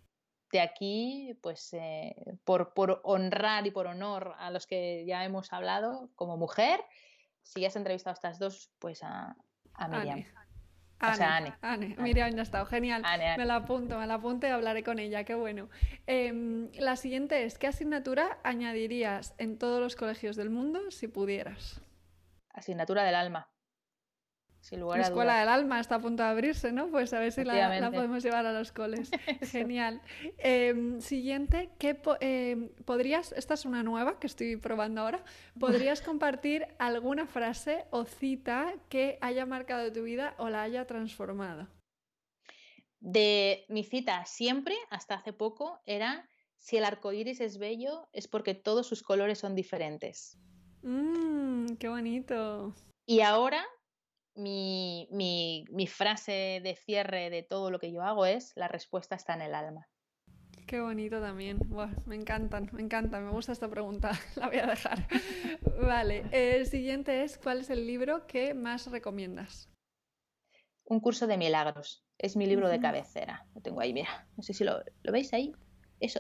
[0.52, 2.14] de aquí, pues eh,
[2.44, 6.82] por, por, honrar y por honor a los que ya hemos hablado como mujer,
[7.42, 9.38] si has entrevistado a estas dos, pues a,
[9.76, 10.26] a Miriam.
[11.02, 13.04] Anne, Miriam ya ha estado, genial.
[13.38, 15.70] Me la apunto, me la apunto y hablaré con ella, qué bueno.
[16.08, 21.82] Em, la siguiente es, ¿qué asignatura añadirías en todos los colegios del mundo si pudieras?
[22.54, 23.50] Asignatura del alma
[24.70, 26.88] la Escuela del Alma está a punto de abrirse, ¿no?
[26.90, 29.10] Pues a ver si la, podemos llevar a los coles.
[29.52, 30.02] Genial.
[30.38, 35.24] Em, siguiente, ¿qué em, podrías, esta es una nueva que estoy probando ahora,
[35.60, 41.68] ¿podrías compartir alguna frase o cita que haya marcado tu vida o la haya transformado?
[43.00, 48.28] De mi cita siempre, hasta hace poco, era si el arco iris es bello, es
[48.28, 50.38] porque todos sus colores son diferentes.
[50.84, 52.76] Mmm, qué bonito.
[53.08, 53.66] Y ahora
[54.36, 59.34] mi, mi, frase de cierre de todo lo que yo hago es, la respuesta está
[59.34, 59.88] en el alma.
[60.68, 61.60] Qué bonito también.
[62.06, 64.12] me encantan, me encanta, me gusta esta pregunta.
[64.36, 65.08] La voy a dejar.
[65.82, 69.70] vale, el siguiente es, ¿cuál es el libro que más recomiendas?
[70.86, 72.06] Un curso de milagros.
[72.18, 73.48] Es mi libro de cabecera.
[73.56, 74.28] Lo tengo ahí, mira.
[74.38, 75.54] No sé si lo, veis ahí.
[76.00, 76.20] Eso.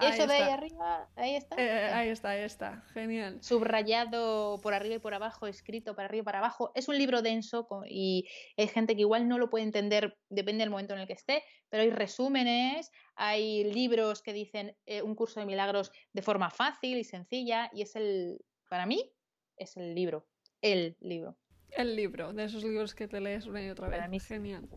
[0.00, 1.56] Eso de ahí arriba, ahí está.
[1.56, 3.38] Eh, ahí está, ahí está, genial.
[3.42, 6.72] Subrayado por arriba y por abajo, escrito para arriba y para abajo.
[6.74, 10.70] Es un libro denso y hay gente que igual no lo puede entender, depende del
[10.70, 15.38] momento en el que esté, pero hay resúmenes, hay libros que dicen eh, un curso
[15.40, 19.12] de milagros de forma fácil y sencilla y es el, para mí,
[19.56, 20.26] es el libro,
[20.60, 21.36] el libro.
[21.70, 23.98] El libro, de esos libros que te lees una y otra vez.
[23.98, 24.68] Para mí, Genial.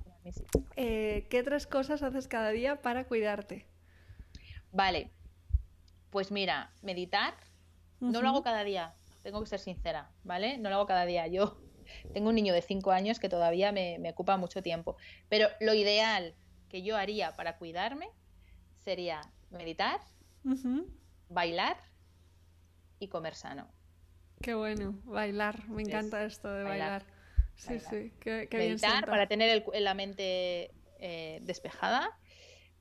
[0.76, 3.68] Eh, ¿Qué tres cosas haces cada día para cuidarte?
[4.78, 5.09] Vale,
[6.11, 7.34] pues mira, meditar,
[7.99, 10.59] no lo hago cada día, tengo que ser sincera, ¿vale?
[10.59, 11.25] No lo hago cada día.
[11.25, 11.59] Yo
[12.13, 14.95] tengo un niño de 5 años que todavía me, ocupa mucho tiempo,
[15.30, 16.36] pero lo ideal
[16.69, 18.07] que yo haría para cuidarme
[18.84, 19.99] sería meditar,
[21.28, 21.78] bailar
[22.99, 23.73] y comer sano.
[24.43, 27.03] Qué bueno, bailar, me encanta esto de bailar.
[27.55, 30.69] Sí, sí, qué, meditar para tener la mente
[30.99, 32.15] eh, despejada,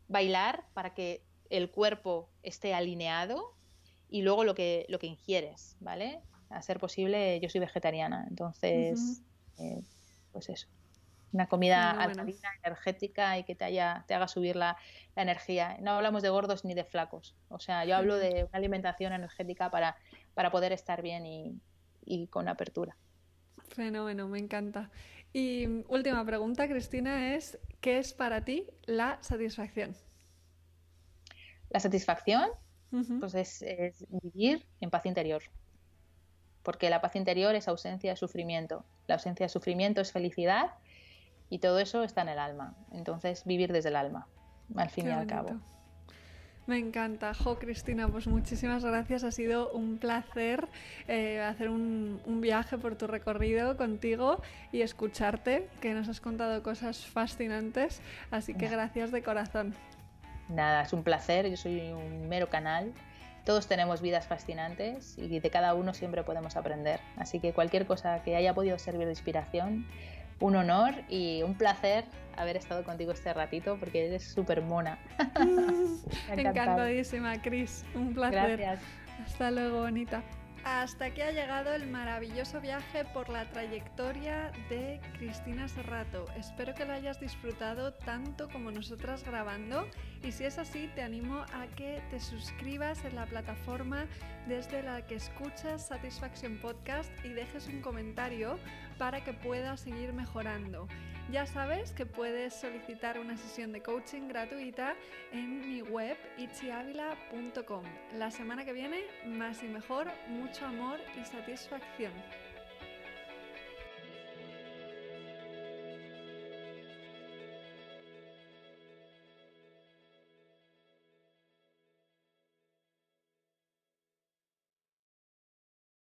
[0.08, 3.54] bailar para que el cuerpo esté alineado
[4.08, 6.20] y luego lo que, lo que ingieres, ¿vale?
[6.50, 9.22] A ser posible, yo soy vegetariana, entonces,
[9.58, 9.82] eh,
[10.32, 10.68] pues eso.
[11.32, 14.76] Una comida alcalina, energética y que te, haya, te haga subir la,
[15.16, 15.76] energía.
[15.80, 17.34] No hablamos de gordos ni de flacos.
[17.48, 19.96] O sea, yo hablo de una alimentación energética para,
[20.34, 21.60] para poder estar bien y,
[22.04, 22.96] y con apertura.
[23.68, 24.90] Fenómeno, me encanta.
[25.32, 29.94] Y última pregunta, Cristina, es ¿qué es para ti la satisfacción?
[31.70, 32.50] La satisfacción
[33.20, 35.42] pues es, vivir en paz interior,
[36.62, 40.70] porque la paz interior es ausencia de sufrimiento, la ausencia de sufrimiento es felicidad
[41.50, 44.28] y todo eso está en el alma, entonces vivir desde el alma,
[44.76, 45.60] al fin y al cabo.
[46.66, 47.32] Me encanta.
[47.32, 49.22] Jo, Cristina, pues muchísimas gracias.
[49.22, 50.66] Ha sido un placer
[51.06, 54.42] eh, hacer un, viaje por tu recorrido contigo
[54.72, 58.00] y escucharte, que nos has contado cosas fascinantes.
[58.32, 59.74] Así que gracias de corazón.
[60.48, 61.48] Nada, es un placer.
[61.48, 62.92] Yo soy un mero canal.
[63.44, 67.00] Todos tenemos vidas fascinantes y de cada uno siempre podemos aprender.
[67.16, 69.86] Así que cualquier cosa que haya podido servir de inspiración,
[70.40, 72.04] un honor y un placer
[72.36, 74.98] haber estado contigo este ratito porque eres súper mona.
[76.30, 77.84] Encantadísima, Cris.
[77.94, 78.58] Un placer.
[78.58, 78.80] Gracias.
[79.24, 80.22] Hasta luego, bonita.
[80.66, 86.26] Hasta aquí ha llegado el maravilloso viaje por la trayectoria de Cristina Serrato.
[86.36, 89.86] Espero que lo hayas disfrutado tanto como nosotras grabando
[90.24, 94.06] y si es así te animo a que te suscribas en la plataforma
[94.48, 98.58] desde la que escuchas Satisfaction Podcast y dejes un comentario
[98.98, 100.88] para que pueda seguir mejorando.
[101.32, 104.94] Ya sabes que puedes solicitar una sesión de coaching gratuita
[105.32, 107.82] en mi web itziavila.com.
[108.14, 112.12] La semana que viene, más y mejor, mucho amor y satisfacción.